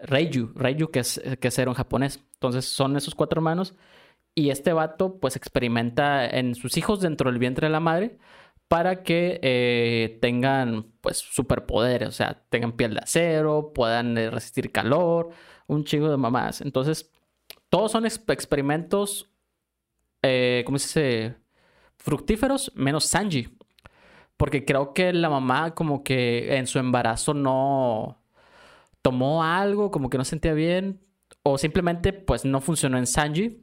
[0.03, 2.23] Reiju, Reiju, que es, que es en japonés.
[2.35, 3.75] Entonces son esos cuatro hermanos
[4.35, 8.19] y este vato pues experimenta en sus hijos dentro del vientre de la madre
[8.71, 14.71] para que eh, tengan pues superpoderes, o sea, tengan piel de acero, puedan eh, resistir
[14.71, 15.31] calor,
[15.67, 16.61] un chingo de mamás.
[16.61, 17.11] Entonces,
[17.69, 19.29] todos son experimentos,
[20.23, 21.37] eh, ¿cómo se dice?
[21.97, 23.49] Fructíferos, menos Sanji.
[24.37, 28.23] Porque creo que la mamá como que en su embarazo no
[29.03, 31.01] tomó algo, como que no sentía bien,
[31.43, 33.63] o simplemente pues no funcionó en Sanji.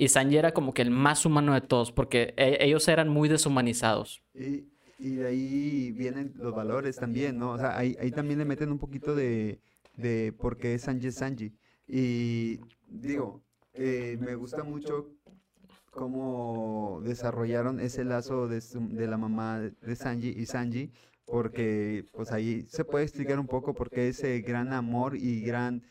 [0.00, 3.28] Y Sanji era como que el más humano de todos, porque e, ellos eran muy
[3.28, 4.22] deshumanizados.
[4.32, 4.68] Y,
[5.00, 7.50] y, de ahí vienen los valores también, ¿no?
[7.50, 9.58] O sea, ahí, ahí también le meten un poquito de,
[9.96, 11.52] de por qué es Sanji Sanji.
[11.88, 13.42] Y digo,
[13.74, 15.08] eh, me gusta mucho
[15.90, 20.92] cómo desarrollaron ese lazo de, de, la mamá de Sanji y Sanji,
[21.24, 25.82] porque pues ahí se puede explicar un poco por qué ese gran amor y gran,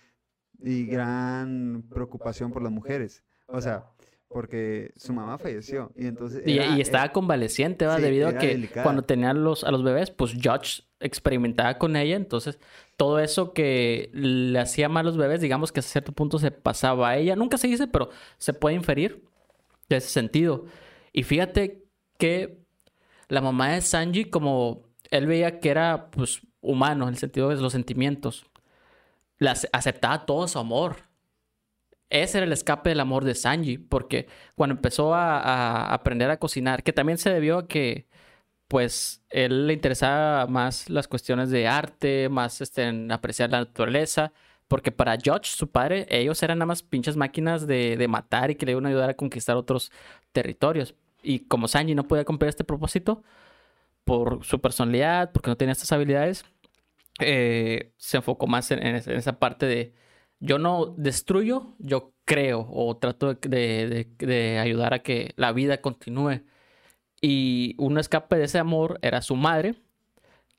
[0.59, 3.21] y gran preocupación por las mujeres.
[3.47, 3.85] O sea,
[4.29, 7.97] porque su mamá falleció y entonces y, estaba convaleciente ¿va?
[7.97, 12.59] debido a que cuando tenían los a los bebés pues George experimentaba con ella entonces
[12.97, 16.51] todo eso que le hacía mal a los bebés digamos que a cierto punto se
[16.51, 17.35] pasaba a ella.
[17.35, 19.23] Nunca se dice pero se puede inferir
[19.87, 20.65] de ese sentido.
[21.13, 21.85] Y fíjate
[22.17, 22.65] que
[23.29, 27.55] la mamá de Sanji como él veía que era pues humano en el sentido de
[27.55, 28.45] los sentimientos
[29.37, 31.06] las aceptaba todo su amor
[32.09, 36.83] ese era el escape del amor de Sanji, porque cuando empezó a, aprender a cocinar,
[36.83, 38.07] que también se debió a que,
[38.67, 44.33] pues, él le interesaba más las cuestiones de arte, más este, en apreciar la naturaleza,
[44.67, 48.65] porque para George, su padre, ellos eran nada más pinches máquinas de, matar y que
[48.65, 49.91] le iban a ayudar a conquistar otros
[50.31, 50.95] territorios.
[51.23, 53.23] Y como Sanji no podía cumplir este propósito,
[54.05, 56.45] por su personalidad, porque no tenía estas habilidades,
[57.19, 59.93] eh, se enfocó más en esa parte de
[60.39, 66.43] yo no destruyo, yo creo o trato de, ayudar a que la vida continúe.
[67.21, 69.75] Y un escape de ese amor era su madre,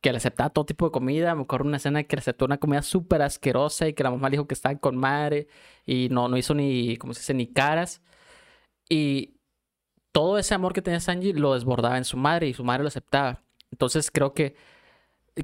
[0.01, 1.35] que le aceptaba todo tipo de comida.
[1.35, 4.29] Me acuerdo una escena que le aceptó una comida súper asquerosa y que la mamá
[4.29, 5.49] le dijo que estaba con madre
[5.87, 8.03] y no, no hizo ni, como se dice, ni caras.
[8.89, 9.37] Y
[10.13, 12.89] todo ese amor que tenía Sanji lo desbordaba en su madre y su madre lo
[12.89, 13.43] aceptaba.
[13.71, 14.57] Entonces creo que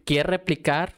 [0.05, 0.95] quiere replicar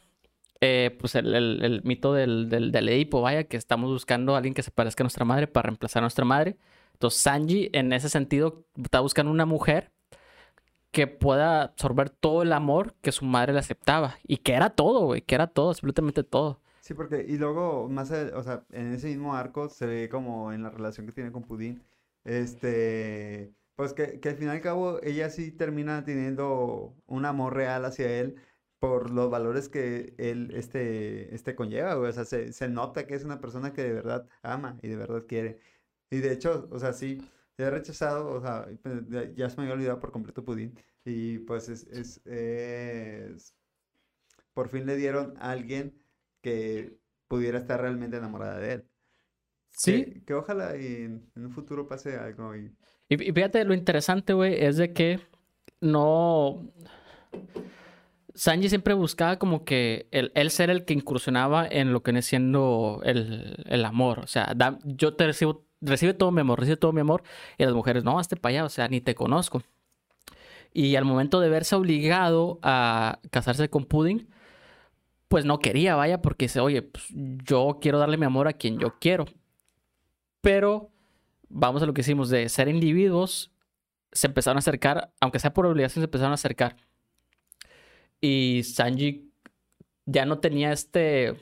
[0.61, 4.71] eh, pues el, mito del, del, Edipo, vaya, que estamos buscando a alguien que se
[4.71, 6.57] parezca a nuestra madre para reemplazar a nuestra madre.
[6.93, 9.91] Entonces Sanji, en ese sentido, está buscando una mujer
[10.91, 14.17] que pueda absorber todo el amor que su madre le aceptaba.
[14.23, 16.59] Y que era todo, güey, que era todo, absolutamente todo.
[16.81, 20.63] Sí, porque, y luego, más, o sea, en ese mismo arco se ve como en
[20.63, 21.83] la relación que tiene con Pudín,
[22.23, 27.55] este, pues que, que al fin y al cabo ella sí termina teniendo un amor
[27.55, 28.37] real hacia él,
[28.79, 32.09] por los valores que él este, este conlleva, güey.
[32.09, 35.25] O sea, se, nota que es una persona que de verdad ama y de verdad
[35.27, 35.59] quiere.
[36.09, 37.21] Y de hecho, o sea, sí,
[37.55, 38.67] se ha rechazado, o sea,
[39.35, 40.77] ya se me había olvidado por completo Pudín.
[41.05, 43.55] Y pues es, es,
[44.53, 45.97] por fin le dieron a alguien
[46.41, 48.85] que pudiera estar realmente enamorada de él.
[49.71, 50.23] Sí.
[50.25, 52.55] Que, ojalá en, un futuro pase algo.
[52.55, 52.75] Y...
[53.09, 55.19] y fíjate, lo interesante, güey, es de que
[55.81, 56.71] no
[58.37, 63.01] Sanji siempre buscaba como que él, ser el que incursionaba en lo que viene siendo
[63.03, 64.19] el, amor.
[64.19, 67.23] O sea, yo te recibo, recibe todo mi amor, recibe todo mi amor.
[67.57, 69.63] Y las mujeres, no, hazte para allá, o sea, ni te conozco.
[70.71, 74.29] Y al momento de verse obligado a casarse con Pudding,
[75.29, 78.77] pues no quería, vaya, porque dice, oye, pues, yo quiero darle mi amor a quien
[78.77, 79.25] yo quiero.
[80.41, 80.91] Pero
[81.49, 83.51] vamos a lo que hicimos, de ser individuos,
[84.11, 86.75] se empezaron a acercar, aunque sea por obligación, se empezaron a acercar.
[88.21, 89.31] Y Sanji
[90.05, 91.35] ya no tenía este,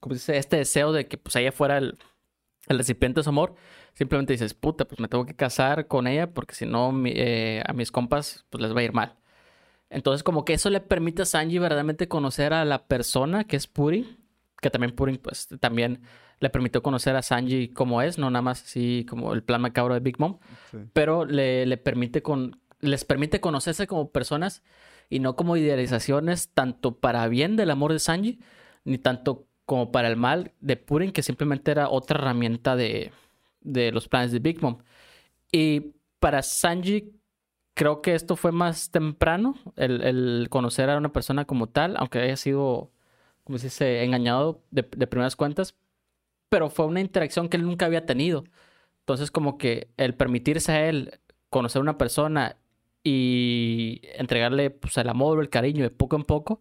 [0.00, 0.38] ¿cómo se dice?
[0.38, 1.98] Este deseo de que pues ella fuera el,
[2.68, 3.54] recipiente de su amor.
[3.94, 7.72] Simplemente dices, puta, pues me tengo que casar con ella porque si no eh, a
[7.72, 9.16] mis compas pues les va a ir mal.
[9.90, 13.66] Entonces como que eso le permite a Sanji verdaderamente conocer a la persona que es
[13.66, 14.18] Puri,
[14.60, 16.02] que también Puri pues también
[16.40, 19.94] le permitió conocer a Sanji como es, no nada más así como el plan macabro
[19.94, 20.38] de Big Mom,
[20.92, 24.62] pero le, le permite con, les permite conocerse como personas
[25.08, 28.40] y no como idealizaciones tanto para bien del amor de Sanji,
[28.84, 33.12] ni tanto como para el mal de Purin, que simplemente era otra herramienta de,
[33.60, 34.78] de los planes de Big Mom.
[35.52, 37.12] Y para Sanji,
[37.74, 42.36] creo que esto fue más temprano, el, conocer a una persona como tal, aunque haya
[42.36, 42.90] sido,
[43.44, 45.74] como se dice, engañado de, de primeras cuentas,
[46.48, 48.44] pero fue una interacción que él nunca había tenido.
[49.00, 52.56] Entonces, como que el permitirse a él conocer a una persona
[53.08, 56.60] y entregarle pues, el amor el cariño de poco en poco,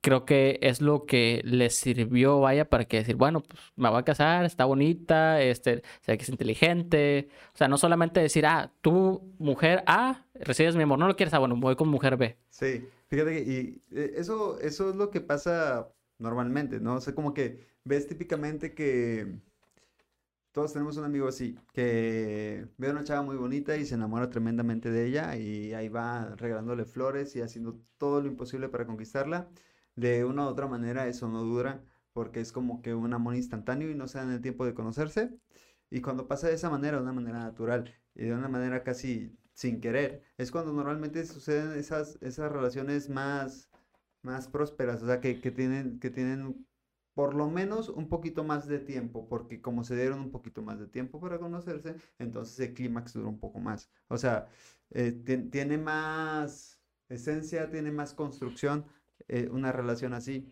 [0.00, 3.98] creo que es lo que le sirvió, vaya, para que decir, bueno, pues me voy
[3.98, 7.30] a casar, está bonita, este, sé que es inteligente.
[7.52, 11.34] O sea, no solamente decir, ah, tú, mujer A, recibes mi amor, no lo quieres,
[11.34, 12.38] ah, bueno, voy con mujer B.
[12.50, 16.94] Sí, fíjate que y, eh, eso, eso es lo que pasa normalmente, ¿no?
[16.94, 19.26] O sea, como que ves típicamente que
[20.52, 24.30] todos tenemos un amigo así, que ve a una chava muy bonita y se enamora
[24.30, 29.48] tremendamente de ella y ahí va regalándole flores y haciendo todo lo imposible para conquistarla.
[29.96, 33.90] De una u otra manera eso no dura porque es como que un amor instantáneo
[33.90, 35.38] y no se dan el tiempo de conocerse.
[35.90, 39.36] Y cuando pasa de esa manera, de una manera natural y de una manera casi
[39.54, 43.68] sin querer, es cuando normalmente suceden esas, esas relaciones más,
[44.22, 46.66] más prósperas, o sea, que, que tienen, que tienen
[47.20, 50.80] por lo menos un poquito más de tiempo, porque como se dieron un poquito más
[50.80, 53.90] de tiempo para conocerse, entonces el clímax dura un poco más.
[54.08, 54.48] O sea,
[54.90, 55.12] eh,
[55.52, 56.80] tiene más
[57.10, 58.86] esencia, tiene más construcción
[59.28, 60.50] eh, una relación así,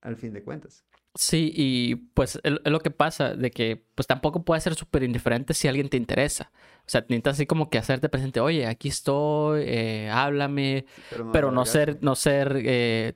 [0.00, 0.84] al fin de cuentas.
[1.14, 5.54] Sí, y pues es lo que pasa, de que pues tampoco puede ser súper indiferente
[5.54, 6.50] si alguien te interesa.
[6.80, 10.86] O sea, necesitas así como que hacerte presente, oye, aquí estoy, eh, háblame,
[11.32, 13.14] pero no, ser, no ser eh,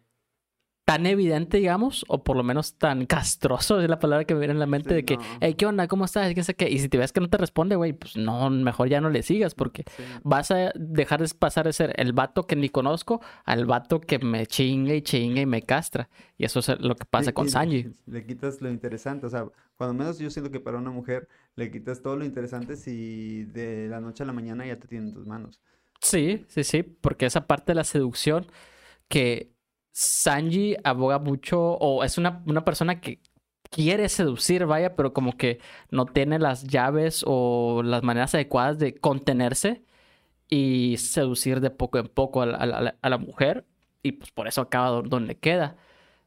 [0.88, 4.54] tan evidente, digamos, o por lo menos tan castroso, es la palabra que me viene
[4.54, 5.86] en la mente, de que, hey, ¿qué onda?
[5.86, 6.32] ¿Cómo estás?
[6.32, 6.70] ¿Qué sé qué?
[6.70, 9.22] Y si te ves que no te responde, güey, pues no, mejor ya no le
[9.22, 9.84] sigas, porque
[10.22, 14.18] vas a dejar de pasar de ser el vato que ni conozco al vato que
[14.18, 16.08] me chinga y chinga y me castra.
[16.38, 17.92] Y eso es lo que pasa con Sanji.
[18.06, 19.44] Le quitas lo interesante, o sea,
[19.76, 23.88] cuando menos yo siento que para una mujer le quitas todo lo interesante si de
[23.90, 25.60] la noche a la mañana ya te tienen tus manos.
[26.00, 28.46] Sí, sí, sí, porque esa parte de la seducción
[29.08, 29.57] que
[29.92, 33.20] Sanji aboga mucho, o es una, una persona que
[33.70, 38.94] quiere seducir, vaya, pero como que no tiene las llaves o las maneras adecuadas de
[38.94, 39.82] contenerse
[40.48, 43.66] y seducir de poco en poco a la, mujer
[44.02, 45.76] y pues por eso acaba donde queda.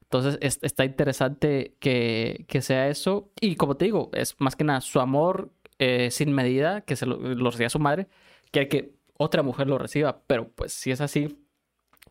[0.04, 5.00] Entonces está interesante que, sea eso y como te digo, es más que nada su
[5.00, 8.08] amor eh, sin medida, que se lo, lo reciba su madre,
[8.52, 11.38] quiere que otra mujer lo reciba, pero pues si es así,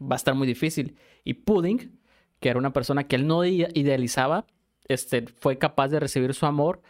[0.00, 0.96] va a estar muy difícil.
[1.24, 1.98] Y Pudding,
[2.40, 4.46] que era una persona que él no idealizaba,
[4.88, 6.82] este, fue capaz de recibir su amor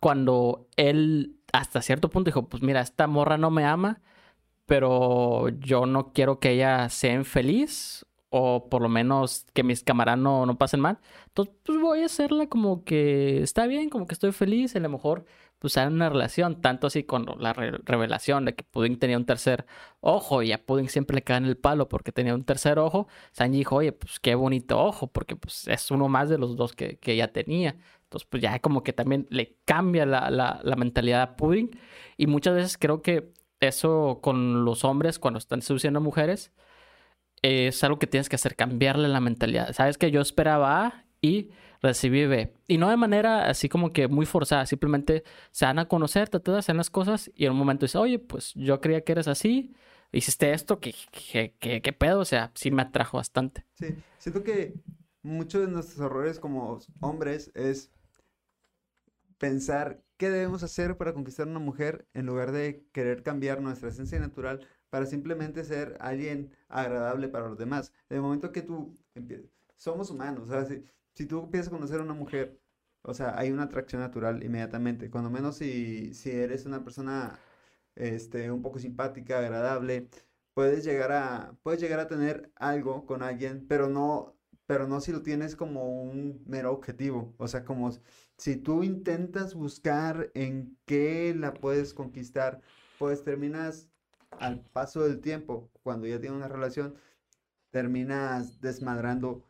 [0.00, 4.00] cuando él hasta cierto punto dijo, pues mira, esta morra no me ama,
[4.66, 10.20] pero yo no quiero que ella sea infeliz o por lo menos que mis camaradas
[10.20, 10.98] no, no pasen mal.
[11.28, 14.88] Entonces, pues voy a hacerla como que está bien, como que estoy feliz, a lo
[14.90, 15.24] mejor
[15.58, 19.66] pues hay una relación, tanto así con la revelación de que Pudding tenía un tercer
[20.00, 23.08] ojo y a Pudding siempre le cae en el palo porque tenía un tercer ojo,
[23.32, 26.74] Sanji dijo, oye, pues qué bonito ojo, porque pues es uno más de los dos
[26.74, 27.76] que, que ya tenía.
[28.04, 31.70] Entonces, pues ya como que también le cambia la, la, la mentalidad a Pudding.
[32.16, 36.52] Y muchas veces creo que eso con los hombres, cuando están seduciendo a mujeres,
[37.42, 39.72] es algo que tienes que hacer, cambiarle la mentalidad.
[39.72, 42.52] Sabes que yo esperaba y recibí B.
[42.66, 46.50] Y no de manera así como que muy forzada, simplemente se van a conocer, te
[46.52, 49.74] hacen las cosas y en un momento dices, oye, pues yo creía que eres así,
[50.12, 50.94] hiciste esto, ¿qué,
[51.58, 52.20] qué, pedo?
[52.20, 53.64] O sea, sí me atrajo bastante.
[53.74, 54.74] Sí, siento que
[55.22, 57.90] muchos de nuestros errores como hombres es
[59.38, 63.88] pensar qué debemos hacer para conquistar a una mujer en lugar de querer cambiar nuestra
[63.88, 67.92] esencia natural para simplemente ser alguien agradable para los demás.
[68.08, 68.96] El momento que tú
[69.76, 70.78] somos humanos, o sea,
[71.26, 72.60] tú empiezas a conocer a una mujer,
[73.02, 75.10] o sea, hay una atracción natural inmediatamente.
[75.10, 77.38] Cuando menos si, si eres una persona
[77.94, 80.08] este, un poco simpática, agradable,
[80.54, 85.12] puedes llegar a, puedes llegar a tener algo con alguien, pero no, pero no si
[85.12, 87.34] lo tienes como un mero objetivo.
[87.38, 87.90] O sea, como
[88.36, 92.60] si tú intentas buscar en qué la puedes conquistar,
[92.98, 93.88] pues terminas
[94.30, 96.94] al paso del tiempo, cuando ya tienes una relación,
[97.70, 99.47] terminas desmadrando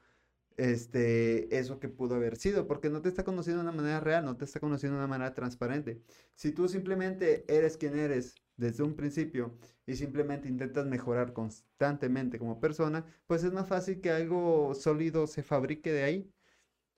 [0.58, 4.24] este, eso que pudo haber sido, porque no te está conociendo de una manera real,
[4.26, 6.02] no te está conociendo de una manera transparente.
[6.34, 12.60] Si tú simplemente eres quien eres desde un principio y simplemente intentas mejorar constantemente como
[12.60, 16.32] persona, pues es más fácil que algo sólido se fabrique de ahí.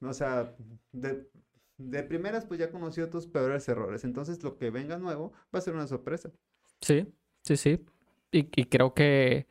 [0.00, 0.56] O sea,
[0.92, 1.28] de,
[1.78, 5.62] de primeras pues ya conoció tus peores errores, entonces lo que venga nuevo va a
[5.62, 6.32] ser una sorpresa.
[6.80, 7.06] Sí,
[7.42, 7.84] sí, sí.
[8.32, 9.46] Y, y creo que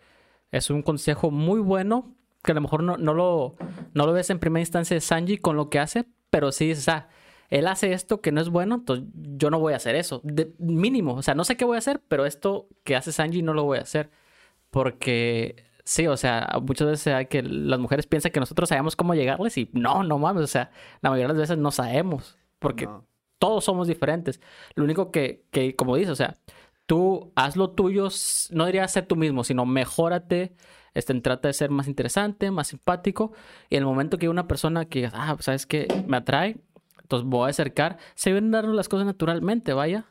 [0.51, 3.55] es un consejo muy bueno que a lo mejor no, no, lo,
[3.93, 6.87] no lo ves en primera instancia de Sanji con lo que hace, pero sí dices,
[6.89, 7.09] ah,
[7.49, 10.21] él hace esto que no es bueno, entonces yo no voy a hacer eso.
[10.23, 13.41] De, mínimo, o sea, no sé qué voy a hacer, pero esto que hace Sanji
[13.41, 14.11] no lo voy a hacer.
[14.69, 19.15] Porque sí, o sea, muchas veces hay que las mujeres piensan que nosotros sabemos cómo
[19.15, 20.71] llegarles y no, no mames, o sea,
[21.01, 22.87] la mayoría de las veces no sabemos, porque
[23.39, 24.39] todos somos diferentes.
[24.75, 26.37] Lo único que, que, como dices, o sea,
[26.85, 28.09] tú haz lo tuyo,
[28.51, 30.53] no diría ser tú mismo, sino mejórate
[30.93, 33.31] este, trata de ser más interesante, más simpático.
[33.69, 35.87] Y en el momento que una persona que ah, ¿sabes qué?
[36.07, 36.57] Me atrae,
[37.01, 40.05] entonces voy a acercar, se ven dando las cosas naturalmente, vaya.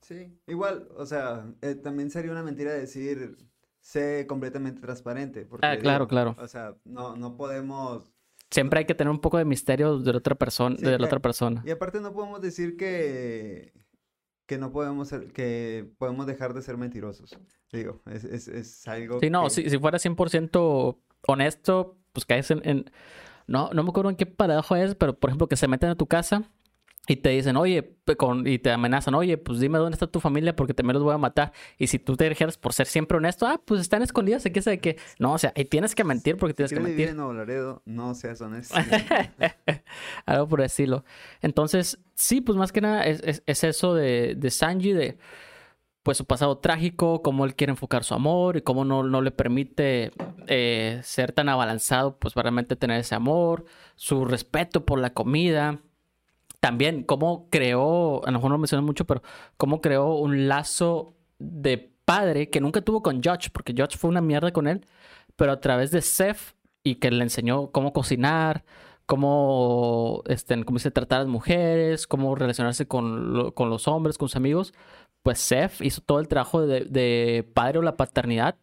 [0.00, 3.36] Sí, igual, o sea, eh, también sería una mentira decir,
[3.80, 5.44] sé completamente transparente.
[5.46, 6.34] Porque, Ah, claro, claro.
[6.38, 8.10] O sea, no, no podemos...
[8.50, 10.96] Siempre hay que tener un poco de misterio de la otra persona, Sí, de la
[10.98, 11.06] claro.
[11.08, 11.62] otra persona.
[11.64, 13.72] Y aparte no podemos decir que,
[14.52, 17.38] que no podemos ser, que podemos dejar de ser mentirosos.
[17.72, 22.50] Digo, es, es, es algo Sí, no, que- si, si fuera 100% honesto, pues caes
[22.50, 22.90] en, en-
[23.46, 25.94] No, no me acuerdo en qué paradoja es, pero por ejemplo que se meten a
[25.96, 26.42] tu casa
[27.08, 30.54] y te dicen, oye, con, y te amenazan, oye, pues dime dónde está tu familia
[30.54, 31.52] porque también los voy a matar.
[31.76, 34.62] Y si tú te dijeras por ser siempre honesto, ah, pues están escondidas, ¿de qué
[34.62, 34.96] sabe qué?
[35.18, 37.08] No, o sea, y tienes que mentir porque Si tienes que mentir.
[37.08, 38.74] en Nuevo Laredo, no seas honesto.
[40.26, 41.04] Algo por decirlo.
[41.40, 45.18] Entonces, sí, pues más que nada es, es- es eso de, de Sanji, de
[46.02, 49.30] pues su pasado trágico, cómo él quiere enfocar su amor y cómo no, no le
[49.30, 50.10] permite
[50.48, 55.78] eh, ser tan abalanzado, pues para realmente tener ese amor, su respeto por la comida.
[56.62, 59.20] También cómo creó, a lo mejor no lo mencioné mucho, pero
[59.56, 64.20] cómo creó un lazo de padre que nunca tuvo con Judge, porque Judge fue una
[64.20, 64.86] mierda con él,
[65.34, 66.54] pero a través de Seth
[66.84, 68.64] y que le enseñó cómo cocinar,
[69.06, 74.28] cómo, este, cómo se tratar a las mujeres, cómo relacionarse con, con los hombres, con
[74.28, 74.72] sus amigos,
[75.24, 78.56] pues Seth hizo todo el trabajo de, de padre o la paternidad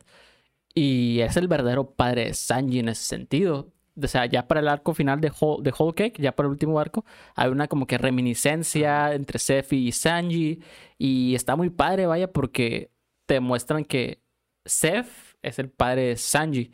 [0.73, 3.73] y es el verdadero padre de Sanji en ese sentido.
[4.01, 6.51] O sea, ya para el arco final de Whole, de Whole Cake, ya para el
[6.51, 10.61] último arco, hay una como que reminiscencia entre Seth y Sanji
[10.97, 12.91] y está muy padre, vaya, porque
[13.25, 14.21] te muestran que
[14.65, 15.07] Seth
[15.41, 16.71] es el padre de Sanji.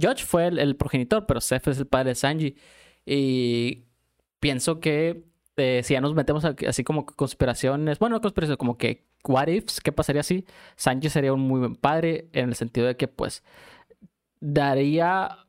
[0.00, 2.56] Judge fue el, progenitor, pero Seth es el padre de Sanji.
[3.04, 3.84] Y
[4.40, 5.24] pienso que
[5.56, 9.80] eh, si ya nos metemos así como conspiraciones, bueno, no conspiraciones, como que what ifs,
[9.80, 10.46] ¿qué pasaría si
[10.76, 13.42] Sanji sería un muy buen padre en el sentido de que pues
[14.40, 15.46] daría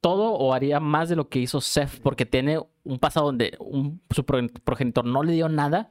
[0.00, 4.00] todo o haría más de lo que hizo Seth porque tiene un pasado donde un,
[4.10, 5.90] su pro- progenitor no le dio nada.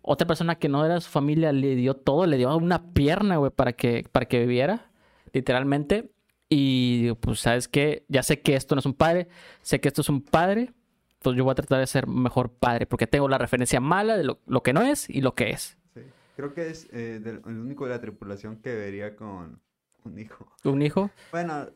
[0.00, 3.50] Otra persona que no era su familia le dio todo, le dio una pierna, güey,
[3.52, 4.90] para que, para que viviera,
[5.32, 6.10] literalmente.
[6.48, 8.04] Y pues, ¿sabes qué?
[8.08, 9.28] Ya sé que esto no es un padre,
[9.62, 10.72] sé que esto es un padre,
[11.20, 14.24] pues yo voy a tratar de ser mejor padre, porque tengo la referencia mala de
[14.24, 15.78] lo, lo que no es y lo que es.
[15.94, 16.00] Sí.
[16.36, 19.60] Creo que es eh, del- el único de la tripulación que vería con
[20.04, 20.46] un hijo.
[20.64, 21.10] Un hijo.
[21.30, 21.68] Bueno,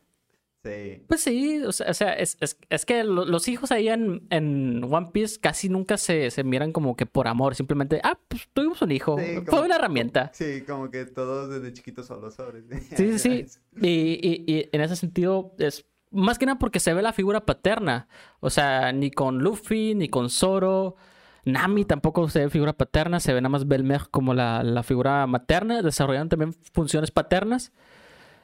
[0.67, 1.03] sí.
[1.09, 4.27] Pues sí, o sea, o sea, es, es- es que lo- los hijos ahí en,
[4.31, 8.49] en One Piece casi nunca se, se miran como que por amor, simplemente, ah, pues
[8.53, 10.31] tuvimos un hijo, Sí, fue una herramienta.
[10.35, 12.65] Sí, como que todos desde chiquitos son los sobres.
[12.97, 13.59] Sí, sí, sí.
[13.81, 13.89] Y,
[14.23, 18.09] y- y en ese sentido es más que nada porque se ve la figura paterna.
[18.41, 20.97] O sea, ni con Luffy, ni con Zoro.
[21.45, 25.27] Nami tampoco se ve figura paterna, se ve nada más Belmer como la, la figura
[25.27, 25.83] materna.
[25.83, 27.73] Desarrollaron también funciones paternas.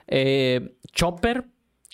[0.07, 1.47] Eh, Chopper,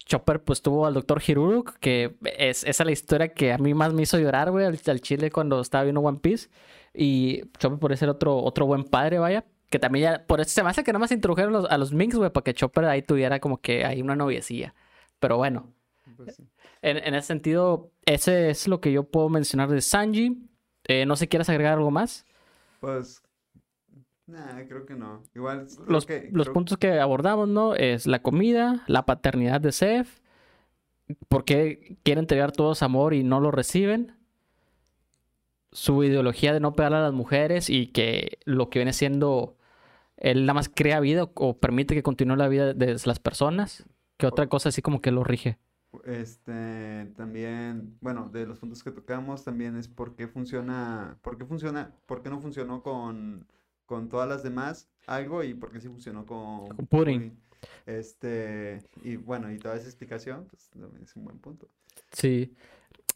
[0.09, 3.75] Chopper pues tuvo al doctor Hiruruk, que es esa es la historia que a mí
[3.75, 6.49] más me hizo llorar, güey, al, al chile cuando estaba viendo One Piece.
[6.95, 9.45] Y Chopper podría ser otro, otro buen padre, vaya.
[9.71, 11.93] Que también ya, por eso se me hace que nada más introdujeron los- a los
[11.93, 14.75] Minks, güey, para que Chopper ahí tuviera como que ahí una noviecilla.
[15.21, 15.73] Pero bueno,
[16.17, 16.49] Pues sí.
[16.81, 20.39] en, en ese sentido, ese es lo que yo puedo mencionar de Sanji.
[20.85, 22.25] Eh, no sé quieres agregar algo más.
[22.81, 23.23] Pues,
[24.29, 25.23] nah, creo que no.
[25.35, 27.75] Igual, Los, que, los creo- puntos que abordamos, ¿no?
[27.75, 30.09] Es la comida, la paternidad de Seth,
[31.29, 34.15] por qué quieren entregar todos amor y no lo reciben,
[35.73, 39.57] su ideología de no pegarle a las mujeres y que lo que viene siendo,
[40.17, 43.85] él nada más crea vida o, o permite que continúe la vida de las personas,
[44.17, 45.59] que otra cosa así como que lo rige.
[46.05, 51.45] Este, también, bueno, de los puntos que tocamos también es por qué funciona, por qué
[51.47, 53.47] funciona, por qué no funcionó con,
[53.89, 57.37] con todas las demás algo y por qué sí funcionó con Con Pudding.
[57.87, 61.67] Este, y bueno, y toda esa explicación, pues también es un buen punto.
[62.13, 62.55] Sí.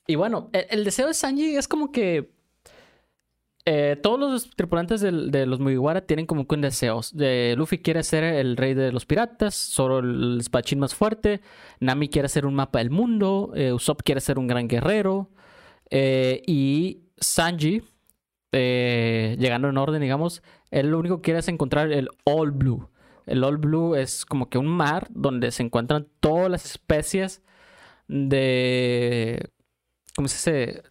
[0.06, 2.32] Y bueno, el, el deseo de Sanji es como que
[3.64, 7.00] eh, todos los tripulantes de los Mugiwara tienen como que un deseo.
[7.12, 11.42] De Luffy quiere ser el rey de los piratas, Zoro el espadachín más fuerte,
[11.78, 15.30] Nami quiere ser un mapa del mundo, eh, Usopp quiere ser un gran guerrero,
[15.90, 17.82] eh, y Sanji,
[18.50, 20.42] eh, llegando en orden, digamos,
[20.72, 22.88] él lo único que quiere es encontrar el All Blue.
[23.26, 27.40] El All Blue es como que un mar donde se encuentran todas las especies
[28.08, 29.48] de.
[30.16, 30.82] ¿Cómo se dice?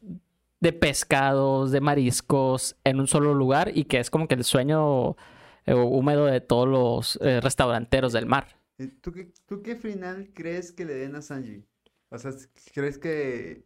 [0.59, 5.15] De pescados, de mariscos en un solo lugar y que es como que el sueño
[5.65, 8.57] eh, húmedo de todos los eh, restauranteros del mar.
[8.77, 11.63] ¿Y ¿Tú qué, tú qué final crees que le den a Sanji?
[12.09, 12.31] O sea,
[12.73, 13.63] ¿crees que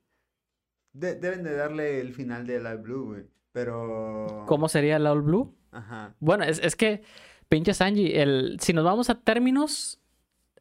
[0.94, 3.24] de- deben de darle el final de la Blue, güey?
[3.52, 4.46] Pero...
[4.48, 5.54] ¿Cómo sería el All Blue?
[5.76, 6.16] Ajá.
[6.20, 7.04] Bueno, es, es que,
[7.50, 10.00] pinche Sanji, el, si nos vamos a términos,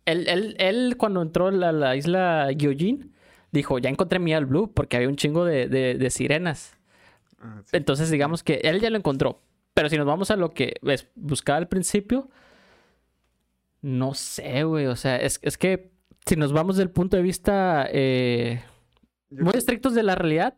[0.07, 3.12] él, él, él cuando entró a la, la isla Gyojin,
[3.53, 6.77] dijo, ya encontré mi All Blue porque había un chingo de, de- de sirenas.
[7.39, 7.77] Ah, sí.
[7.77, 9.41] Entonces, digamos que él ya lo encontró.
[9.75, 12.29] Pero si nos vamos a lo que ves, buscaba al principio,
[13.83, 14.87] no sé, güey.
[14.87, 15.91] O sea, es, es que
[16.27, 18.62] si nos vamos del punto de vista eh,
[19.31, 20.55] muy estrictos de la realidad,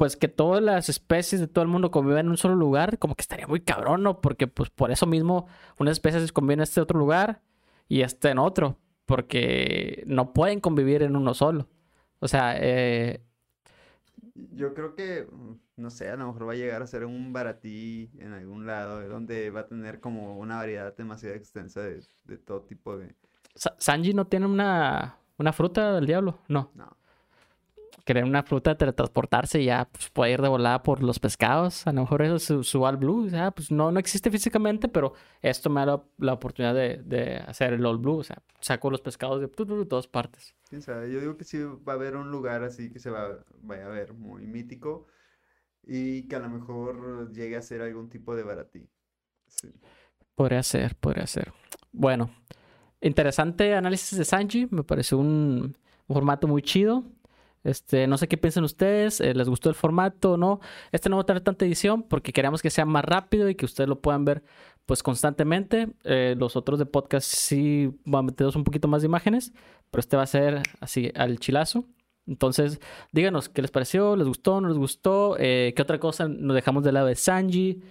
[0.00, 3.14] pues que todas las especies de todo el mundo convivan en un solo lugar, como
[3.14, 4.22] que estaría muy cabrón, ¿no?
[4.22, 5.46] Porque pues por eso mismo
[5.78, 7.42] unas especies conviven en este otro lugar
[7.86, 11.68] y este en otro, porque no pueden convivir en uno solo.
[12.18, 13.22] O sea, eh,
[14.52, 17.32] Yo creo que, mm, no sé, a lo mejor va a llegar a ser un
[17.34, 22.02] baratí en algún lado, eh, donde va a tener como una variedad demasiado extensa de,
[22.24, 23.14] de todo tipo de...
[23.54, 26.70] Sa- Sanji no tiene una, una fruta del diablo, no.
[26.74, 26.88] No,
[28.10, 31.86] Querer una fruta de teletransportarse y ya pues, puede ir de volada por los pescados.
[31.86, 33.26] A lo mejor eso es su, su All Blue.
[33.26, 37.00] O sea, pues no, no existe físicamente, pero esto me da la, la oportunidad de,
[37.04, 38.16] de hacer el All Blue.
[38.16, 40.56] O sea, saco los pescados de, todas partes.
[40.68, 41.12] quién sabe.
[41.12, 43.90] Yo digo que sí va a haber un lugar así que se va, vaya a
[43.90, 45.06] ver muy mítico
[45.84, 48.88] y que a lo mejor llegue a ser algún tipo de baratí.
[49.46, 49.68] Sí.
[50.34, 51.52] Podría ser, podría ser.
[51.92, 52.28] Bueno,
[53.00, 54.66] interesante análisis de Sanji.
[54.72, 55.76] Me pareció un,
[56.08, 57.04] un formato muy chido.
[57.62, 60.60] Este, no sé qué piensan ustedes, eh, ¿les gustó el formato o no?
[60.92, 63.66] Este no va a tener tanta edición porque queremos que sea más rápido y que
[63.66, 64.42] ustedes lo puedan ver
[64.86, 65.88] pues constantemente.
[66.04, 69.52] Eh, los otros de podcast sí van a meternos un poquito más de imágenes,
[69.90, 71.84] pero este va a ser así al chilazo.
[72.26, 72.80] Entonces,
[73.12, 76.84] díganos qué les pareció, les gustó, no les gustó, eh, qué otra cosa nos dejamos
[76.84, 77.82] del lado de Sanji,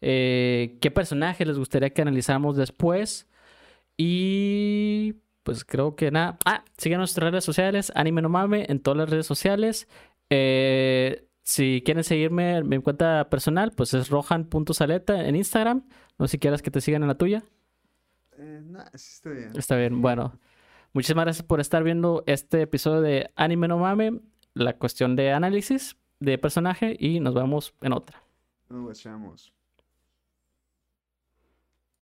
[0.00, 3.28] qué personaje les gustaría que analizáramos después.
[3.96, 5.16] Y
[5.48, 6.36] pues creo que nada.
[6.44, 9.88] Ah, sigan nuestras redes sociales, Anime No Mame, en todas las redes sociales.
[10.28, 15.88] Eh, si quieren seguirme en mi cuenta personal, pues es rohan.saleta en Instagram.
[16.18, 17.44] No sé si quieras que te sigan en la tuya.
[18.36, 19.52] Eh, sí está bien.
[19.56, 20.38] Está bien, bueno.
[20.92, 24.20] Muchísimas gracias por estar viendo este episodio de Anime No Mame,
[24.52, 28.22] la cuestión de análisis de personaje y nos vemos en otra.
[28.68, 29.54] Nos guachamos.